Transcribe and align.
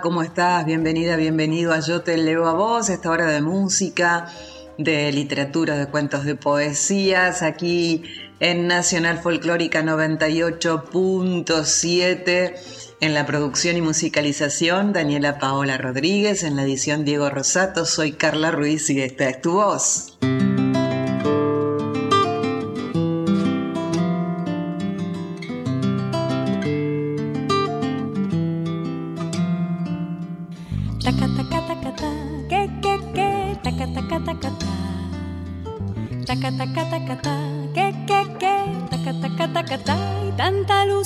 ¿Cómo 0.00 0.22
estás? 0.22 0.64
Bienvenida, 0.66 1.16
bienvenido 1.16 1.72
a 1.72 1.80
Yo 1.80 2.02
te 2.02 2.16
leo 2.16 2.46
a 2.46 2.52
vos, 2.52 2.88
esta 2.88 3.10
hora 3.10 3.26
de 3.26 3.40
música, 3.40 4.26
de 4.78 5.10
literatura, 5.12 5.76
de 5.76 5.86
cuentos, 5.86 6.24
de 6.24 6.34
poesías, 6.34 7.42
aquí 7.42 8.02
en 8.40 8.66
Nacional 8.66 9.18
Folclórica 9.18 9.82
98.7, 9.82 12.54
en 13.00 13.14
la 13.14 13.24
producción 13.26 13.76
y 13.76 13.82
musicalización 13.82 14.92
Daniela 14.92 15.38
Paola 15.38 15.78
Rodríguez, 15.78 16.42
en 16.42 16.56
la 16.56 16.64
edición 16.64 17.04
Diego 17.04 17.30
Rosato, 17.30 17.86
soy 17.86 18.10
Carla 18.12 18.50
Ruiz 18.50 18.90
y 18.90 19.00
esta 19.00 19.28
es 19.28 19.40
tu 19.40 19.52
voz. 19.52 20.18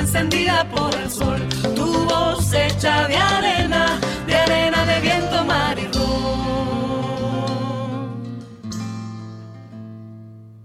encendida 0.00 0.68
por 0.70 0.94
el 0.94 1.10
sol. 1.10 1.40
Tu 1.74 1.86
voz 2.04 2.52
hecha 2.52 3.06
de 3.06 3.16
arena, 3.16 4.00
de 4.26 4.34
arena 4.34 4.84
de 4.86 5.00
viento, 5.00 5.44
mar 5.44 5.78
y 5.78 5.90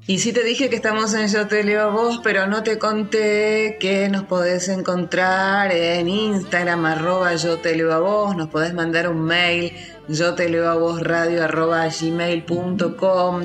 Y 0.07 0.19
sí 0.19 0.33
te 0.33 0.43
dije 0.43 0.69
que 0.69 0.75
estamos 0.75 1.15
en 1.15 1.27
Yo 1.29 1.47
Te 1.47 1.77
a 1.79 1.87
Vos, 1.87 2.21
pero 2.23 2.45
no 2.45 2.61
te 2.61 2.77
conté 2.77 3.77
que 3.79 4.07
nos 4.07 4.25
podés 4.25 4.69
encontrar 4.69 5.71
en 5.71 6.07
Instagram, 6.07 6.85
arroba 6.85 7.33
Yo 7.33 7.57
Te 7.57 7.75
Leo 7.75 7.91
a 7.91 7.99
Vos, 7.99 8.37
nos 8.37 8.49
podés 8.49 8.75
mandar 8.75 9.09
un 9.09 9.23
mail, 9.23 9.73
yo 10.07 10.35
te 10.35 10.49
leo 10.49 10.69
a 10.69 10.75
vos 10.75 11.01
radio 11.01 11.45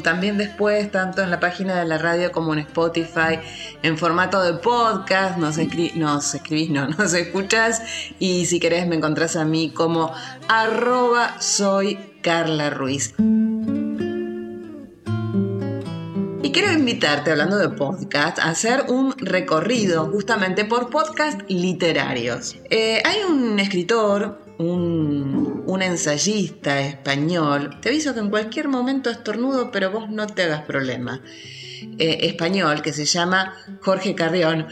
también 0.02 0.36
después, 0.36 0.90
tanto 0.90 1.22
en 1.22 1.30
la 1.30 1.40
página 1.40 1.78
de 1.78 1.86
la 1.86 1.98
radio 1.98 2.32
como 2.32 2.52
en 2.52 2.60
Spotify, 2.60 3.38
en 3.82 3.96
formato 3.96 4.42
de 4.42 4.54
podcast, 4.54 5.38
nos, 5.38 5.58
escribís, 5.58 5.94
no, 5.96 6.88
nos 6.98 7.14
escuchas, 7.14 7.82
y 8.18 8.46
si 8.46 8.60
querés 8.60 8.86
me 8.86 8.96
encontrás 8.96 9.36
a 9.36 9.44
mí 9.44 9.70
como 9.70 10.12
arroba 10.48 11.40
soy 11.40 11.98
Carla 12.22 12.70
Ruiz. 12.70 13.14
Y 16.42 16.52
quiero 16.52 16.72
invitarte, 16.72 17.30
hablando 17.30 17.58
de 17.58 17.68
podcast, 17.68 18.38
a 18.38 18.48
hacer 18.48 18.86
un 18.88 19.14
recorrido 19.18 20.06
justamente 20.06 20.64
por 20.64 20.90
podcast 20.90 21.40
literarios. 21.48 22.56
Eh, 22.70 23.02
hay 23.04 23.18
un 23.28 23.60
escritor, 23.60 24.42
un, 24.58 25.49
ensayista 25.82 26.80
español, 26.80 27.78
te 27.80 27.88
aviso 27.88 28.14
que 28.14 28.20
en 28.20 28.30
cualquier 28.30 28.68
momento 28.68 29.10
estornudo, 29.10 29.70
pero 29.70 29.90
vos 29.90 30.10
no 30.10 30.26
te 30.26 30.42
hagas 30.44 30.62
problema, 30.62 31.20
eh, 31.98 32.18
español, 32.22 32.82
que 32.82 32.92
se 32.92 33.04
llama 33.04 33.54
Jorge 33.80 34.14
Carrión. 34.14 34.66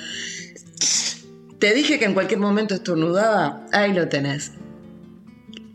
Te 1.58 1.74
dije 1.74 1.98
que 1.98 2.04
en 2.04 2.14
cualquier 2.14 2.40
momento 2.40 2.74
estornudaba, 2.74 3.66
ahí 3.72 3.92
lo 3.92 4.08
tenés. 4.08 4.52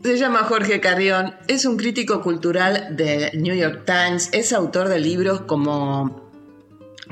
Se 0.02 0.18
llama 0.18 0.44
Jorge 0.44 0.80
Carrión, 0.80 1.34
es 1.48 1.64
un 1.64 1.76
crítico 1.76 2.20
cultural 2.20 2.94
del 2.96 3.42
New 3.42 3.54
York 3.54 3.84
Times, 3.86 4.28
es 4.32 4.52
autor 4.52 4.88
de 4.88 5.00
libros 5.00 5.42
como 5.42 6.23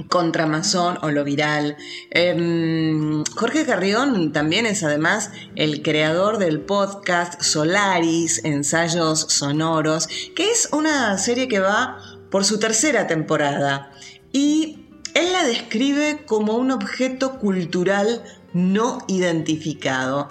Contramazón 0.08 0.98
o 1.02 1.10
Lo 1.10 1.24
Viral. 1.24 1.76
Em, 2.10 3.24
Jorge 3.36 3.64
Carrión 3.64 4.32
también 4.32 4.66
es 4.66 4.82
además 4.82 5.30
el 5.54 5.82
creador 5.82 6.38
del 6.38 6.60
podcast 6.60 7.42
Solaris, 7.42 8.44
Ensayos 8.44 9.20
Sonoros, 9.28 10.08
que 10.34 10.50
es 10.50 10.68
una 10.72 11.18
serie 11.18 11.48
que 11.48 11.60
va 11.60 11.98
por 12.30 12.44
su 12.44 12.58
tercera 12.58 13.06
temporada. 13.06 13.92
Y 14.32 14.88
él 15.14 15.32
la 15.32 15.44
describe 15.44 16.24
como 16.26 16.56
un 16.56 16.70
objeto 16.70 17.38
cultural 17.38 18.22
no 18.54 18.98
identificado. 19.08 20.28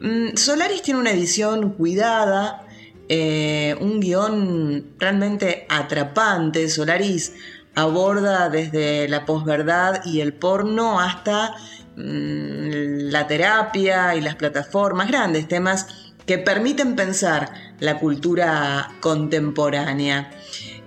Mm, 0.00 0.36
Solaris 0.36 0.82
tiene 0.82 1.00
una 1.00 1.12
edición 1.12 1.74
cuidada, 1.74 2.66
eh, 3.08 3.76
un 3.80 4.00
guion 4.00 4.94
realmente 4.98 5.66
atrapante. 5.68 6.68
Solaris 6.68 7.34
aborda 7.74 8.48
desde 8.48 9.08
la 9.08 9.24
posverdad 9.24 10.04
y 10.04 10.20
el 10.20 10.32
porno 10.34 11.00
hasta 11.00 11.54
mm, 11.96 13.10
la 13.10 13.26
terapia 13.26 14.14
y 14.14 14.20
las 14.20 14.36
plataformas, 14.36 15.08
grandes 15.08 15.48
temas 15.48 15.86
que 16.26 16.38
permiten 16.38 16.94
pensar 16.96 17.52
la 17.80 17.98
cultura 17.98 18.90
contemporánea. 19.00 20.30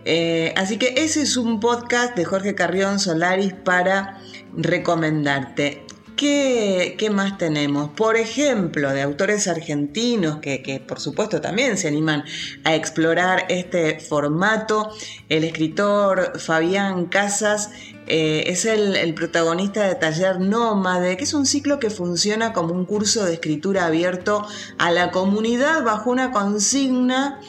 Eh, 0.05 0.53
así 0.55 0.77
que 0.77 0.93
ese 0.97 1.23
es 1.23 1.35
un 1.35 1.59
podcast 1.59 2.15
de 2.15 2.25
Jorge 2.25 2.53
Carrión 2.53 2.99
Solaris 2.99 3.53
para 3.53 4.19
recomendarte. 4.55 5.84
¿Qué, 6.15 7.09
más 7.11 7.37
tenemos? 7.37 7.89
Por 7.89 8.15
ejemplo, 8.15 8.91
de 8.91 9.01
autores 9.01 9.47
argentinos 9.47 10.39
que, 10.39 10.81
por 10.87 10.99
supuesto 10.99 11.41
también 11.41 11.77
se 11.77 11.89
animan 11.89 12.23
a 12.63 12.73
explorar 12.73 13.45
este 13.49 13.99
formato. 13.99 14.91
El 15.27 15.43
escritor 15.43 16.39
Fabián 16.39 17.07
Casas 17.07 17.71
eh, 18.07 18.45
es 18.47 18.65
el, 18.65 18.95
el, 18.95 19.13
protagonista 19.13 19.87
de 19.87 19.95
Taller 19.95 20.39
Nómade, 20.39 21.17
que 21.17 21.25
es 21.25 21.33
un 21.33 21.45
ciclo 21.45 21.79
que 21.79 21.89
funciona 21.89 22.53
como 22.53 22.73
un 22.73 22.85
curso 22.85 23.25
de 23.25 23.33
escritura 23.33 23.85
abierto 23.85 24.45
a 24.77 24.91
la 24.91 25.11
comunidad 25.11 25.83
bajo 25.83 26.11
una 26.11 26.31
consigna 26.31 27.41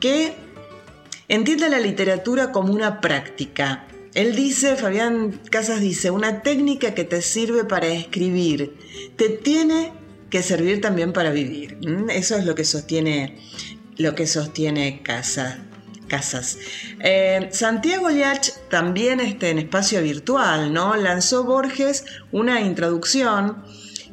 que 0.00 0.34
entiende 1.28 1.68
la 1.68 1.78
literatura 1.78 2.52
como 2.52 2.72
una 2.72 3.00
práctica 3.00 3.86
él 4.14 4.36
dice, 4.36 4.76
Fabián 4.76 5.40
Casas 5.50 5.80
dice, 5.80 6.10
una 6.10 6.42
técnica 6.42 6.94
que 6.94 7.02
te 7.02 7.20
sirve 7.20 7.64
para 7.64 7.88
escribir, 7.88 8.76
te 9.16 9.28
tiene 9.28 9.92
que 10.30 10.42
servir 10.42 10.80
también 10.80 11.12
para 11.12 11.30
vivir. 11.30 11.78
Eso 12.10 12.36
es 12.36 12.44
lo 12.44 12.54
que 12.54 12.64
sostiene, 12.64 13.38
lo 13.96 14.14
que 14.14 14.26
sostiene 14.26 15.02
Casas. 15.02 15.58
Casas. 16.06 16.58
Eh, 17.00 17.48
Santiago 17.50 18.10
Liach 18.10 18.50
también 18.68 19.20
este, 19.20 19.50
en 19.50 19.58
espacio 19.58 20.02
virtual, 20.02 20.72
¿no? 20.72 20.96
Lanzó 20.96 21.44
Borges 21.44 22.04
una 22.30 22.60
introducción 22.60 23.64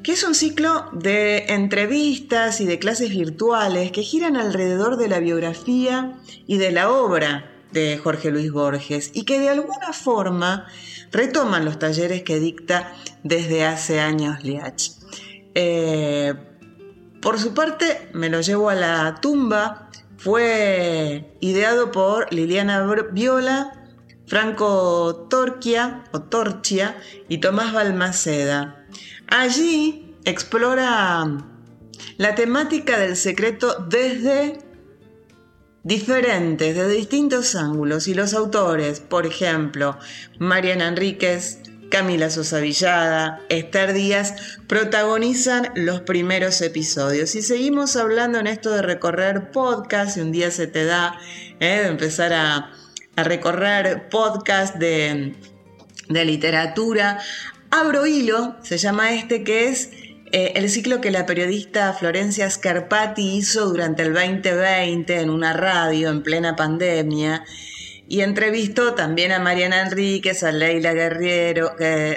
que 0.01 0.13
es 0.13 0.23
un 0.23 0.33
ciclo 0.33 0.89
de 0.93 1.45
entrevistas 1.49 2.61
y 2.61 2.65
de 2.65 2.79
clases 2.79 3.09
virtuales 3.09 3.91
que 3.91 4.03
giran 4.03 4.35
alrededor 4.35 4.97
de 4.97 5.09
la 5.09 5.19
biografía 5.19 6.17
y 6.47 6.57
de 6.57 6.71
la 6.71 6.89
obra 6.89 7.50
de 7.71 7.97
Jorge 7.97 8.31
Luis 8.31 8.51
Borges 8.51 9.11
y 9.13 9.23
que 9.23 9.39
de 9.39 9.49
alguna 9.49 9.93
forma 9.93 10.67
retoman 11.11 11.65
los 11.65 11.79
talleres 11.79 12.23
que 12.23 12.39
dicta 12.39 12.93
desde 13.23 13.65
hace 13.65 13.99
años 13.99 14.43
Liach. 14.43 14.91
Eh, 15.55 16.33
Por 17.21 17.39
su 17.39 17.53
parte, 17.53 18.09
me 18.13 18.29
lo 18.29 18.41
llevo 18.41 18.69
a 18.69 18.75
la 18.75 19.15
tumba. 19.21 19.89
Fue 20.17 21.35
ideado 21.39 21.91
por 21.91 22.33
Liliana 22.33 22.85
Viola, 23.11 23.71
Franco 24.27 25.27
Torquia 25.29 26.03
o 26.13 26.21
Torchia 26.21 26.97
y 27.27 27.39
Tomás 27.39 27.73
Balmaceda. 27.73 28.85
Allí 29.27 30.15
explora 30.25 31.25
la 32.17 32.35
temática 32.35 32.97
del 32.97 33.15
secreto 33.15 33.85
desde 33.87 34.59
diferentes, 35.83 36.75
desde 36.75 36.91
distintos 36.91 37.55
ángulos 37.55 38.07
y 38.07 38.13
los 38.13 38.33
autores, 38.33 38.99
por 38.99 39.25
ejemplo, 39.25 39.97
Mariana 40.37 40.87
Enríquez, 40.87 41.59
Camila 41.89 42.29
Sosa 42.29 42.59
Villada, 42.59 43.41
Esther 43.49 43.93
Díaz, 43.93 44.35
protagonizan 44.67 45.69
los 45.75 46.01
primeros 46.01 46.61
episodios. 46.61 47.35
Y 47.35 47.41
seguimos 47.41 47.97
hablando 47.97 48.39
en 48.39 48.47
esto 48.47 48.71
de 48.71 48.81
recorrer 48.81 49.51
podcast, 49.51 50.15
si 50.15 50.21
un 50.21 50.31
día 50.31 50.51
se 50.51 50.67
te 50.67 50.85
da, 50.85 51.19
¿eh? 51.59 51.81
de 51.83 51.87
empezar 51.87 52.33
a, 52.33 52.71
recorrer 53.17 54.09
podcast 54.09 54.77
de, 54.77 55.35
de 56.07 56.25
literatura. 56.25 57.19
Abro 57.69 58.07
hilo, 58.07 58.55
se 58.63 58.77
llama 58.77 59.13
este, 59.13 59.43
que 59.43 59.67
es 59.67 59.91
eh, 60.31 60.53
el 60.55 60.69
ciclo 60.69 61.01
que 61.01 61.11
la 61.11 61.25
periodista 61.25 61.93
Florencia 61.93 62.49
Scarpati 62.49 63.37
hizo 63.37 63.67
durante 63.67 64.03
el 64.03 64.13
2020 64.13 65.19
en 65.19 65.29
una 65.29 65.53
radio 65.53 66.09
en 66.09 66.23
plena 66.23 66.55
pandemia 66.55 67.43
y 68.07 68.21
entrevistó 68.21 68.93
también 68.93 69.31
a 69.31 69.39
Mariana 69.39 69.81
Enríquez, 69.81 70.43
a 70.43 70.51
Leila 70.51 70.91
Guerrero, 70.91 71.75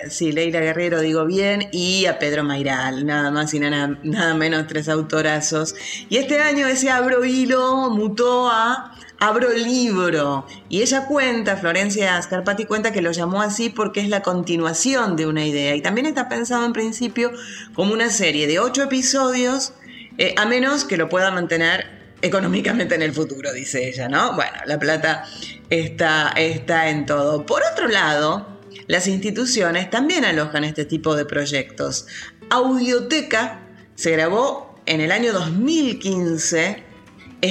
sí, 0.08 0.32
Leila 0.32 0.58
Guerrero 0.58 1.00
digo 1.00 1.24
bien, 1.24 1.68
y 1.70 2.06
a 2.06 2.18
Pedro 2.18 2.42
Mairal, 2.42 3.06
nada 3.06 3.30
más 3.30 3.54
y 3.54 3.60
nada 3.60 4.34
menos 4.34 4.66
tres 4.66 4.88
autorazos. 4.88 5.76
Y 6.08 6.16
este 6.16 6.40
año 6.40 6.66
ese 6.66 6.90
abro 6.90 7.24
hilo 7.24 7.90
mutó 7.90 8.50
a 8.50 8.92
abro 9.24 9.52
libro. 9.52 10.46
Y 10.68 10.82
ella 10.82 11.06
cuenta, 11.06 11.56
Florencia 11.56 12.20
Scarpati 12.20 12.66
cuenta 12.66 12.92
que 12.92 13.00
lo 13.00 13.10
llamó 13.12 13.40
así 13.40 13.70
porque 13.70 14.00
es 14.00 14.08
la 14.08 14.22
continuación 14.22 15.16
de 15.16 15.26
una 15.26 15.46
idea. 15.46 15.74
Y 15.74 15.80
también 15.80 16.06
está 16.06 16.28
pensado 16.28 16.64
en 16.66 16.72
principio 16.72 17.32
como 17.74 17.92
una 17.94 18.10
serie 18.10 18.46
de 18.46 18.58
ocho 18.58 18.82
episodios, 18.82 19.72
eh, 20.18 20.34
a 20.36 20.44
menos 20.44 20.84
que 20.84 20.96
lo 20.96 21.08
pueda 21.08 21.30
mantener 21.30 21.86
económicamente 22.20 22.94
en 22.94 23.02
el 23.02 23.12
futuro, 23.12 23.52
dice 23.52 23.88
ella, 23.88 24.08
¿no? 24.08 24.34
Bueno, 24.34 24.56
la 24.66 24.78
plata 24.78 25.24
está, 25.70 26.32
está 26.36 26.88
en 26.88 27.06
todo. 27.06 27.44
Por 27.46 27.62
otro 27.72 27.88
lado, 27.88 28.46
las 28.86 29.06
instituciones 29.06 29.90
también 29.90 30.24
alojan 30.24 30.64
este 30.64 30.84
tipo 30.84 31.16
de 31.16 31.24
proyectos. 31.24 32.06
Audioteca 32.50 33.60
se 33.94 34.10
grabó 34.10 34.78
en 34.86 35.00
el 35.00 35.12
año 35.12 35.32
2015, 35.32 36.93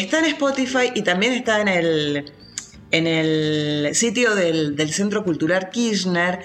está 0.02 0.20
en 0.20 0.26
Spotify 0.26 0.92
y 0.96 1.02
también 1.04 1.34
está 1.34 1.62
en 1.62 1.68
el, 1.68 2.32
en 2.92 3.08
el 3.08 3.96
sitio 3.96 4.36
del, 4.36 4.76
del 4.76 4.94
Centro 4.94 5.24
Cultural 5.24 5.70
Kirchner. 5.70 6.40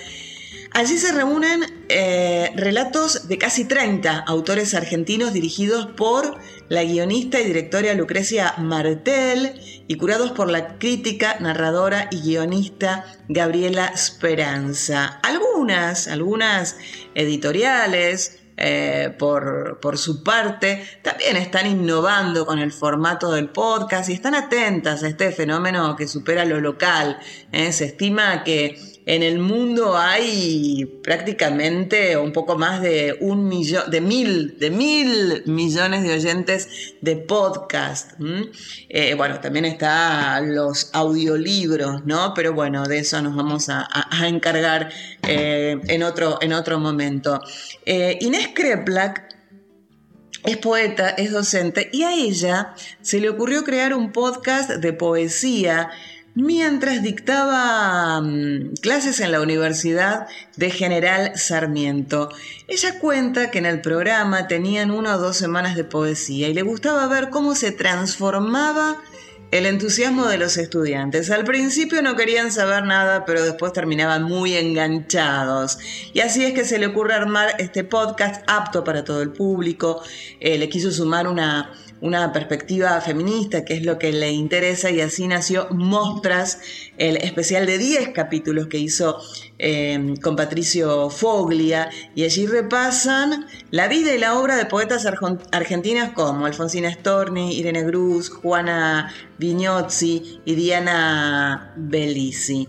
Allí 0.73 0.99
se 0.99 1.13
reúnen 1.13 1.65
eh, 1.89 2.53
relatos 2.55 3.27
de 3.27 3.39
casi 3.39 3.65
30 3.65 4.19
autores 4.19 4.75
argentinos 4.75 5.33
dirigidos 5.33 5.87
por 5.87 6.39
la 6.69 6.85
guionista 6.85 7.41
y 7.41 7.47
directora 7.47 7.95
Lucrecia 7.95 8.55
Martel 8.59 9.55
y 9.89 9.95
curados 9.97 10.33
por 10.33 10.51
la 10.51 10.79
crítica, 10.79 11.37
narradora 11.41 12.09
y 12.11 12.21
guionista 12.21 13.07
Gabriela 13.29 13.97
Speranza. 13.97 15.07
Algunas, 15.23 16.07
algunas 16.07 16.77
editoriales, 17.15 18.38
eh, 18.61 19.15
por, 19.17 19.79
su 19.97 20.25
parte, 20.25 20.85
también 21.03 21.37
están 21.37 21.67
innovando 21.67 22.45
con 22.45 22.59
el 22.59 22.73
formato 22.73 23.31
del 23.31 23.51
podcast 23.51 24.11
y 24.11 24.15
están 24.15 24.35
atentas 24.35 25.03
a 25.03 25.09
este 25.09 25.31
fenómeno 25.31 25.95
que 25.95 26.09
supera 26.09 26.45
lo 26.45 26.61
local. 26.61 27.19
¿eh? 27.53 27.73
Se 27.73 27.85
estima 27.85 28.43
que 28.43 28.98
en 29.09 29.23
el 29.23 29.39
mundo 29.39 29.97
hay 29.97 30.85
prácticamente 31.03 32.19
un 32.19 32.31
poco 32.31 32.59
más 32.59 32.83
de 32.83 33.17
un 33.21 33.49
millón, 33.49 33.91
de 33.91 34.03
mil, 34.03 34.59
de 34.59 34.71
mil 34.71 35.43
millones 35.47 36.03
de 36.03 36.13
oyentes 36.13 36.69
de 37.01 37.17
podcast. 37.17 38.13
Eh, 38.91 39.15
bueno, 39.15 39.41
también 39.41 39.65
están 39.65 40.55
los 40.55 40.91
audiolibros, 40.93 42.05
¿no? 42.05 42.35
Pero 42.35 42.53
bueno, 42.53 42.87
de 42.87 42.99
eso 42.99 43.23
nos 43.23 43.35
vamos 43.35 43.71
a, 43.71 43.89
encargar 44.27 44.91
eh, 45.23 45.81
en, 45.89 46.03
otro, 46.03 46.37
en 46.43 46.53
otro 46.53 46.79
momento. 46.79 47.41
Eh, 47.87 48.19
Inés 48.21 48.51
Kreplak 48.55 49.37
es 50.45 50.59
poeta, 50.59 51.09
es 51.11 51.33
docente 51.33 51.89
y 51.95 52.03
a 52.03 52.13
ella 52.13 52.75
se 53.01 53.21
le 53.21 53.31
ocurrió 53.31 53.65
crear 53.65 53.95
un 53.95 54.13
podcast 54.13 54.69
de 54.71 54.93
poesía 54.93 55.89
mientras 56.39 57.03
dictaba 57.03 58.21
mm, 58.21 58.75
clases 58.81 59.19
en 59.21 59.33
la 59.33 59.41
Universidad 59.41 60.29
de 60.57 60.71
General 60.71 61.33
Sarmiento. 61.37 62.29
Ella 62.69 62.99
cuenta 63.01 63.51
que 63.51 63.59
en 63.59 63.67
el 63.67 63.81
programa 63.81 64.47
tenían 64.47 64.93
una 64.93 65.17
o 65.17 65.19
dos 65.19 65.37
semanas 65.37 65.75
de 65.75 65.85
poesía 65.85 66.49
y 66.49 66.55
le 66.55 66.63
gustaba 66.63 67.07
ver 67.09 67.31
cómo 67.31 67.57
se 67.57 67.73
transformaba 67.73 68.99
el 69.51 69.67
entusiasmo 69.67 70.27
de 70.27 70.39
los 70.39 70.59
estudiantes. 70.59 71.31
Al 71.31 71.45
principio 71.45 72.03
no 72.03 72.15
querían 72.15 72.53
saber 72.53 72.85
nada, 72.85 73.25
pero 73.25 73.43
después 73.43 73.73
terminaban 73.73 74.23
muy 74.23 74.55
enganchados. 74.55 75.79
Y 76.13 76.21
así 76.21 76.45
es 76.45 76.53
que 76.53 76.65
se 76.65 76.79
le 76.79 76.87
ocurre 76.87 77.15
armar 77.15 77.55
este 77.59 77.83
podcast 77.83 78.45
apto 78.47 78.85
para 78.85 79.05
todo 79.05 79.23
el 79.23 79.33
público. 79.33 80.03
Eh, 80.39 80.59
le 80.59 80.69
quiso 80.69 80.93
sumar 80.93 81.27
una 81.27 81.73
una 82.01 82.33
perspectiva 82.33 83.01
feminista, 83.01 83.65
que 83.65 83.75
es 83.75 83.85
lo 83.85 83.99
que 83.99 84.13
le 84.13 84.31
interesa, 84.31 84.91
y 84.91 85.01
así 85.01 85.27
nació 85.27 85.69
Mostras, 85.71 86.61
el 86.97 87.17
especial 87.17 87.67
de 87.67 87.79
10 87.79 88.11
capítulos 88.11 88.69
que 88.69 88.79
hizo 88.79 89.19
eh, 89.59 90.15
con 90.23 90.37
Patricio 90.37 91.11
Foglia, 91.11 91.91
y 92.15 92.25
allí 92.25 92.47
repasan 92.47 93.47
la 93.71 93.89
vida 93.89 94.15
y 94.15 94.19
la 94.19 94.39
obra 94.39 94.57
de 94.57 94.67
poetas 94.67 95.07
argentinas 95.53 96.13
como 96.13 96.47
Alfonsina 96.47 96.93
Storni, 96.93 97.59
Irene 97.59 97.85
Cruz, 97.85 98.31
Juana 98.31 99.13
Vignozzi 99.39 100.41
y 100.45 100.55
Diana 100.55 101.73
Bellisi. 101.77 102.69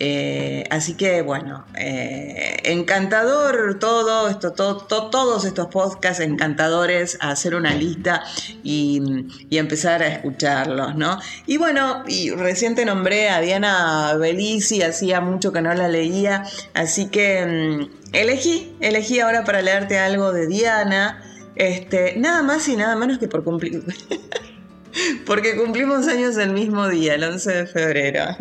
Eh, 0.00 0.64
así 0.70 0.94
que 0.94 1.22
bueno, 1.22 1.64
eh, 1.76 2.58
encantador 2.64 3.78
todo 3.80 4.28
esto, 4.28 4.52
todos 4.52 5.44
estos 5.44 5.66
podcasts 5.66 6.22
encantadores, 6.22 7.18
hacer 7.20 7.56
una 7.56 7.74
lista 7.74 8.22
y, 8.62 9.02
empezar 9.50 10.02
a 10.02 10.06
escucharlos, 10.06 10.94
¿no? 10.94 11.18
Y 11.46 11.56
bueno, 11.56 12.04
y 12.06 12.30
reciente 12.30 12.84
nombré 12.84 13.28
a 13.28 13.40
Diana 13.40 14.14
Belici, 14.14 14.82
hacía 14.82 15.20
mucho 15.20 15.52
que 15.52 15.62
no 15.62 15.74
la 15.74 15.88
leía, 15.88 16.44
así 16.74 17.08
que 17.08 17.44
mm, 17.44 18.14
elegí, 18.14 18.76
elegí 18.80 19.18
ahora 19.18 19.42
para 19.42 19.62
leerte 19.62 19.98
algo 19.98 20.32
de 20.32 20.46
Diana, 20.46 21.24
este, 21.56 22.14
nada 22.16 22.44
más 22.44 22.68
y 22.68 22.76
nada 22.76 22.94
menos 22.94 23.18
que 23.18 23.26
por 23.26 23.42
cumplir. 23.42 23.82
Porque 25.26 25.56
cumplimos 25.56 26.06
años 26.06 26.36
el 26.36 26.52
mismo 26.52 26.88
día, 26.88 27.14
el 27.14 27.24
11 27.24 27.52
de 27.52 27.66
febrero. 27.66 28.36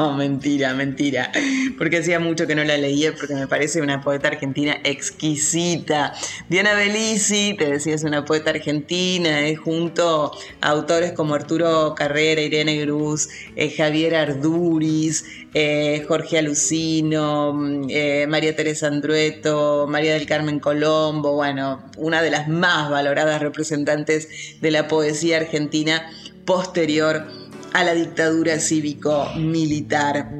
No, 0.00 0.14
mentira, 0.14 0.72
mentira. 0.72 1.30
Porque 1.76 1.98
hacía 1.98 2.18
mucho 2.18 2.46
que 2.46 2.54
no 2.54 2.64
la 2.64 2.78
leía 2.78 3.12
porque 3.12 3.34
me 3.34 3.46
parece 3.46 3.82
una 3.82 4.00
poeta 4.00 4.28
argentina 4.28 4.74
exquisita. 4.82 6.14
Diana 6.48 6.72
Bellisi, 6.72 7.54
te 7.58 7.66
decía, 7.66 7.96
es 7.96 8.04
una 8.04 8.24
poeta 8.24 8.48
argentina, 8.48 9.46
es 9.46 9.58
junto 9.58 10.32
a 10.62 10.68
autores 10.70 11.12
como 11.12 11.34
Arturo 11.34 11.94
Carrera, 11.94 12.40
Irene 12.40 12.78
Gruz, 12.78 13.28
eh, 13.56 13.68
Javier 13.76 14.14
Arduris, 14.14 15.26
eh, 15.52 16.02
Jorge 16.08 16.38
Alucino, 16.38 17.84
eh, 17.90 18.26
María 18.26 18.56
Teresa 18.56 18.86
Andrueto, 18.86 19.86
María 19.86 20.14
del 20.14 20.24
Carmen 20.24 20.60
Colombo, 20.60 21.34
bueno, 21.34 21.84
una 21.98 22.22
de 22.22 22.30
las 22.30 22.48
más 22.48 22.88
valoradas 22.88 23.42
representantes 23.42 24.60
de 24.62 24.70
la 24.70 24.88
poesía 24.88 25.36
argentina 25.36 26.10
posterior 26.46 27.39
a 27.72 27.84
la 27.84 27.94
dictadura 27.94 28.58
cívico-militar. 28.58 30.30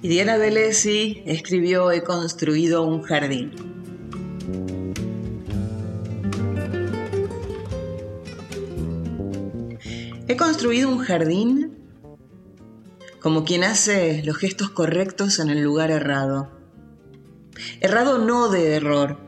Y 0.00 0.08
Diana 0.08 0.36
Bellesi 0.36 1.22
escribió 1.26 1.90
He 1.92 2.02
construido 2.02 2.82
un 2.82 3.02
jardín. 3.02 3.52
He 10.26 10.36
construido 10.36 10.88
un 10.88 10.98
jardín 10.98 11.78
como 13.20 13.44
quien 13.44 13.64
hace 13.64 14.22
los 14.24 14.36
gestos 14.36 14.70
correctos 14.70 15.38
en 15.38 15.50
el 15.50 15.62
lugar 15.62 15.90
errado. 15.90 16.50
Errado 17.80 18.18
no 18.18 18.48
de 18.48 18.74
error, 18.74 19.18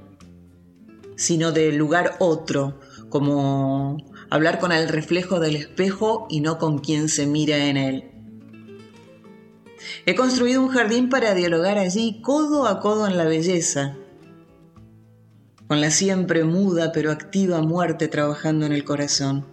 sino 1.17 1.53
de 1.53 1.73
lugar 1.73 2.17
otro, 2.19 2.81
como 3.11 3.99
hablar 4.31 4.59
con 4.61 4.73
el 4.73 4.89
reflejo 4.89 5.41
del 5.41 5.57
espejo 5.57 6.27
y 6.31 6.41
no 6.41 6.59
con 6.59 6.79
quien 6.79 7.09
se 7.09 7.27
mira 7.27 7.67
en 7.67 7.77
él. 7.77 8.11
He 10.07 10.15
construido 10.15 10.63
un 10.63 10.69
jardín 10.69 11.09
para 11.09 11.35
dialogar 11.35 11.77
allí 11.77 12.23
codo 12.23 12.67
a 12.67 12.81
codo 12.81 13.07
en 13.07 13.17
la 13.17 13.25
belleza, 13.25 13.97
con 15.67 15.81
la 15.81 15.91
siempre 15.91 16.45
muda 16.45 16.93
pero 16.93 17.11
activa 17.11 17.61
muerte 17.61 18.09
trabajando 18.09 18.67
en 18.67 18.73
el 18.73 18.85
corazón. 18.85 19.47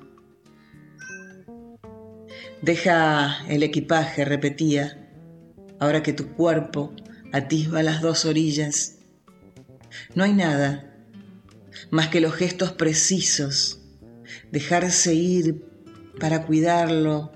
Deja 2.61 3.45
el 3.47 3.63
equipaje, 3.63 4.25
repetía, 4.25 5.09
ahora 5.79 6.01
que 6.01 6.13
tu 6.13 6.29
cuerpo 6.33 6.93
atisba 7.31 7.83
las 7.83 8.01
dos 8.01 8.25
orillas. 8.25 8.95
No 10.15 10.23
hay 10.23 10.33
nada 10.33 10.86
más 11.89 12.09
que 12.09 12.21
los 12.21 12.33
gestos 12.33 12.71
precisos, 12.71 13.81
dejarse 14.51 15.13
ir 15.13 15.63
para 16.19 16.45
cuidarlo 16.45 17.31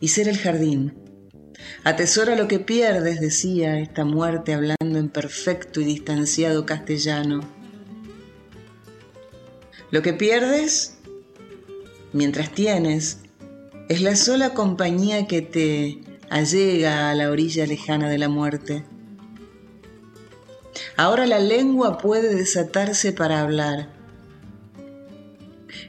y 0.00 0.08
ser 0.08 0.28
el 0.28 0.38
jardín. 0.38 0.94
Atesora 1.84 2.36
lo 2.36 2.48
que 2.48 2.58
pierdes, 2.58 3.20
decía 3.20 3.78
esta 3.78 4.04
muerte 4.04 4.54
hablando 4.54 4.98
en 4.98 5.08
perfecto 5.08 5.80
y 5.80 5.84
distanciado 5.84 6.66
castellano. 6.66 7.40
Lo 9.90 10.02
que 10.02 10.12
pierdes, 10.12 10.98
mientras 12.12 12.50
tienes, 12.50 13.18
es 13.88 14.00
la 14.00 14.16
sola 14.16 14.54
compañía 14.54 15.26
que 15.26 15.42
te 15.42 16.00
allega 16.30 17.10
a 17.10 17.14
la 17.14 17.30
orilla 17.30 17.66
lejana 17.66 18.08
de 18.08 18.18
la 18.18 18.28
muerte. 18.28 18.84
Ahora 20.96 21.26
la 21.26 21.40
lengua 21.40 21.98
puede 21.98 22.34
desatarse 22.34 23.12
para 23.12 23.40
hablar. 23.40 23.88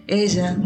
Ella, 0.08 0.58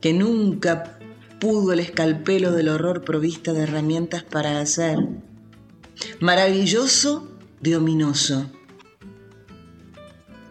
que 0.00 0.12
nunca 0.12 0.98
pudo 1.40 1.72
el 1.72 1.80
escalpelo 1.80 2.52
del 2.52 2.68
horror 2.68 3.04
provista 3.04 3.52
de 3.52 3.64
herramientas 3.64 4.22
para 4.22 4.60
hacer, 4.60 4.98
maravilloso 6.20 7.28
de 7.60 7.76
ominoso. 7.76 8.50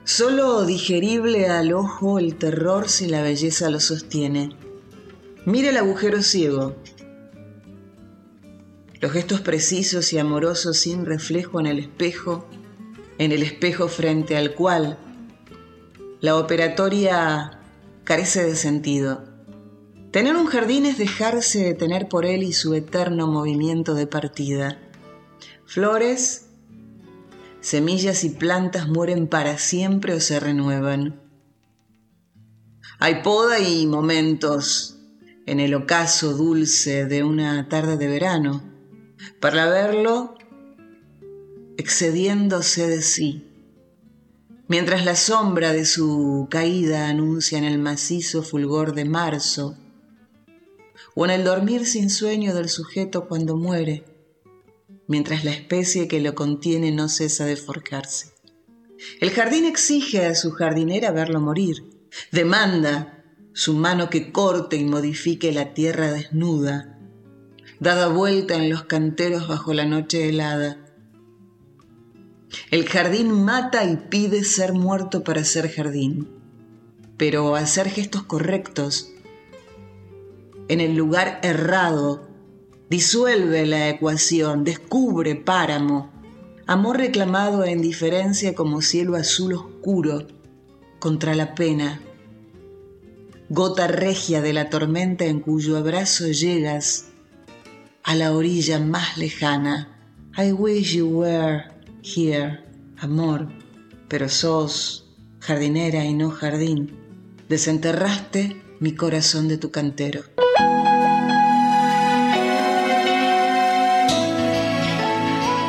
Solo 0.04 0.66
digerible 0.66 1.48
al 1.48 1.72
ojo 1.72 2.20
el 2.20 2.36
terror 2.36 2.90
si 2.90 3.08
la 3.08 3.22
belleza 3.22 3.70
lo 3.70 3.80
sostiene. 3.80 4.50
Mire 5.46 5.70
el 5.70 5.78
agujero 5.78 6.22
ciego, 6.22 6.76
los 9.04 9.12
gestos 9.12 9.42
precisos 9.42 10.14
y 10.14 10.18
amorosos 10.18 10.78
sin 10.78 11.06
reflejo 11.06 11.60
en 11.60 11.66
el 11.66 11.78
espejo, 11.78 12.48
en 13.18 13.34
el 13.34 13.44
espejo 13.44 13.90
frente 13.90 14.38
al 14.38 14.56
cual 14.56 14.98
la 16.22 16.38
operatoria 16.38 17.60
carece 18.06 18.46
de 18.46 18.56
sentido. 18.56 19.26
Tener 20.12 20.38
un 20.38 20.46
jardín 20.46 20.86
es 20.86 20.98
dejarse 20.98 21.66
detener 21.66 22.08
por 22.08 22.26
él 22.26 22.44
y 22.44 22.54
su 22.54 22.74
eterno 22.76 23.28
movimiento 23.28 23.94
de 23.94 24.08
partida. 24.08 24.80
Flores, 25.66 26.46
semillas 27.60 28.24
y 28.24 28.30
plantas 28.30 28.88
mueren 28.88 29.28
para 29.28 29.58
siempre 29.58 30.14
o 30.14 30.22
se 30.22 30.40
renuevan. 30.40 31.22
Hay 33.00 33.22
poda 33.22 33.60
y 33.60 33.86
momentos 33.86 34.98
en 35.46 35.60
el 35.60 35.74
ocaso 35.74 36.32
dulce 36.38 37.06
de 37.06 37.26
una 37.26 37.68
tarde 37.68 37.98
de 37.98 38.08
verano 38.08 38.73
para 39.44 39.70
verlo 39.70 40.36
excediéndose 41.76 42.88
de 42.88 43.02
sí, 43.02 43.46
mientras 44.70 45.04
la 45.04 45.18
sombra 45.18 45.74
de 45.74 45.84
su 45.84 46.48
caída 46.50 47.10
anuncia 47.10 47.58
en 47.58 47.66
el 47.66 47.78
macizo 47.78 48.42
fulgor 48.42 48.96
de 48.96 49.04
marzo, 49.04 49.78
o 51.14 51.26
en 51.26 51.32
el 51.32 51.44
dormir 51.44 51.86
sin 51.86 52.10
sueño 52.10 52.56
del 52.56 52.70
sujeto 52.70 53.28
cuando 53.28 53.58
muere, 53.58 54.06
mientras 55.10 55.44
la 55.44 55.52
especie 55.52 56.08
que 56.08 56.22
lo 56.22 56.36
contiene 56.36 56.94
no 56.94 57.10
cesa 57.10 57.44
de 57.44 57.58
forjarse. 57.58 58.32
El 59.20 59.32
jardín 59.32 59.66
exige 59.66 60.26
a 60.26 60.36
su 60.36 60.52
jardinera 60.52 61.12
verlo 61.12 61.42
morir, 61.42 61.84
demanda 62.32 63.26
su 63.52 63.74
mano 63.74 64.10
que 64.10 64.32
corte 64.32 64.78
y 64.78 64.86
modifique 64.86 65.52
la 65.52 65.74
tierra 65.74 66.14
desnuda, 66.14 66.93
dada 67.84 68.08
vuelta 68.08 68.56
en 68.56 68.70
los 68.70 68.86
canteros 68.86 69.50
bajo 69.50 69.74
la 69.74 69.84
noche 69.84 70.30
helada. 70.30 70.78
El 72.72 72.88
jardín 72.88 73.44
mata 73.44 73.84
y 73.84 73.98
pide 73.98 74.46
ser 74.46 74.72
muerto 74.72 75.26
para 75.26 75.44
ser 75.44 75.70
jardín, 75.70 76.30
pero 77.18 77.56
hacer 77.56 77.90
gestos 77.90 78.24
correctos 78.24 79.12
en 80.70 80.80
el 80.80 80.96
lugar 80.96 81.42
errado 81.44 82.26
disuelve 82.90 83.66
la 83.66 83.90
ecuación, 83.90 84.64
descubre 84.64 85.36
páramo, 85.36 86.10
amor 86.66 87.00
reclamado 87.00 87.66
en 87.66 87.72
indiferencia 87.72 88.56
como 88.56 88.82
cielo 88.82 89.18
azul 89.18 89.56
oscuro 89.56 90.28
contra 91.00 91.36
la 91.36 91.54
pena, 91.54 92.00
gota 93.50 93.88
regia 93.88 94.42
de 94.42 94.54
la 94.54 94.70
tormenta 94.70 95.26
en 95.26 95.42
cuyo 95.42 95.76
abrazo 95.76 96.28
llegas 96.30 97.08
a 98.04 98.16
la 98.16 98.34
orilla 98.34 98.80
más 98.80 99.18
lejana. 99.18 99.88
I 100.38 100.52
wish 100.52 100.94
you 100.94 101.08
were 101.08 101.64
here, 102.02 102.60
amor, 102.98 103.48
pero 104.08 104.30
sos 104.30 105.06
jardinera 105.40 106.04
y 106.06 106.14
no 106.14 106.32
jardín. 106.32 106.92
Desenterraste 107.50 108.62
mi 108.80 108.96
corazón 108.96 109.48
de 109.48 109.58
tu 109.58 109.72
cantero. 109.72 110.24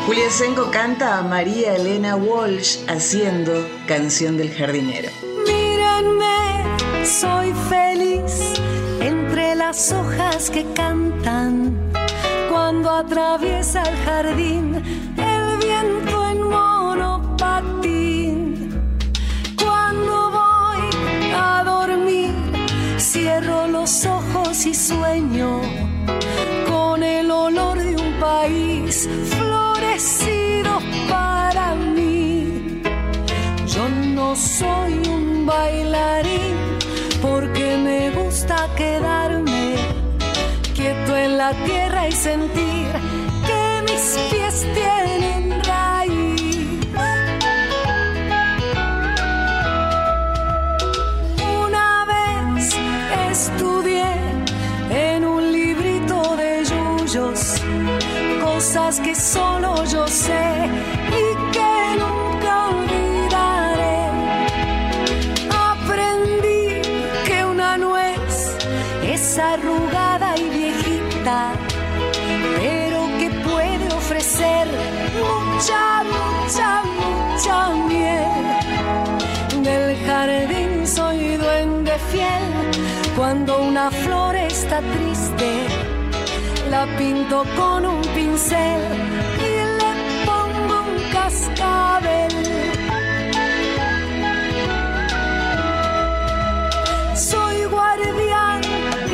Julia 0.07 0.31
Senko 0.31 0.71
canta 0.71 1.19
a 1.19 1.23
María 1.23 1.77
Elena 1.77 2.17
Walsh 2.17 2.79
haciendo 2.89 3.67
Canción 3.87 4.37
del 4.37 4.51
Jardinero. 4.51 5.09
Mírenme, 5.47 7.07
soy 7.07 7.53
feliz 7.69 8.55
entre 9.01 9.55
las 9.55 9.93
hojas 9.93 10.51
que 10.51 10.67
cantan 10.75 11.95
cuando 12.65 12.89
atraviesa 12.91 13.83
el 13.83 13.97
jardín 14.07 14.83
el 15.19 15.59
viento 15.59 16.25
en 16.31 16.43
monopatín. 16.49 17.93
Cuando 19.63 20.31
voy 20.31 20.89
a 21.37 21.63
dormir, 21.63 22.33
cierro 22.97 23.67
los 23.67 24.07
ojos 24.07 24.65
y 24.65 24.73
sueño 24.73 25.61
con 26.67 27.03
el 27.03 27.31
olor 27.31 27.77
de 27.79 27.97
un 27.97 28.13
país 28.19 29.11
florecido 29.37 30.79
para 31.11 31.75
mí. 31.75 32.81
Yo 33.67 33.91
no 33.91 34.35
soy 34.35 35.03
un 35.07 35.45
bailarín 35.45 36.79
porque 37.21 37.77
me 37.77 38.11
gusta 38.11 38.57
quedarme 38.75 39.54
en 40.87 41.39
la 41.39 41.53
tierra 41.65 42.09
y 42.09 42.13
sentir 42.13 42.93
que 43.47 43.83
mis 43.91 44.19
pies 44.31 44.67
tienen 44.75 45.63
raíz. 45.65 46.87
Una 51.67 52.05
vez 52.05 52.77
estudié 53.31 54.13
en 54.91 55.25
un 55.25 55.53
librito 55.53 56.37
de 56.37 56.65
yuyos 56.65 57.63
cosas 58.43 59.01
que 59.01 59.15
solo 59.15 59.85
yo 59.87 60.07
sé 60.07 60.69
y 61.09 61.53
que 61.55 61.75
nunca 61.99 62.69
olvidaré. 62.69 64.01
Aprendí 65.51 66.83
que 67.27 67.45
una 67.45 67.79
nuez 67.79 68.55
es 69.03 69.39
arrugada 69.39 69.74
mucha, 75.55 76.03
mucha, 76.05 76.83
mucha 76.83 77.75
miel. 77.89 79.63
Del 79.63 79.97
jardín 80.07 80.87
soy 80.87 81.37
duende 81.37 81.97
fiel, 82.11 82.45
cuando 83.17 83.63
una 83.63 83.91
flor 83.91 84.35
está 84.37 84.81
triste, 84.81 85.67
la 86.71 86.87
pinto 86.99 87.45
con 87.57 87.87
un 87.87 88.03
pincel 88.15 88.83
y 89.49 89.53
le 89.81 89.93
pongo 90.27 90.77
un 90.89 90.97
cascabel. 91.13 92.33
Soy 97.15 97.65
guardián 97.65 98.61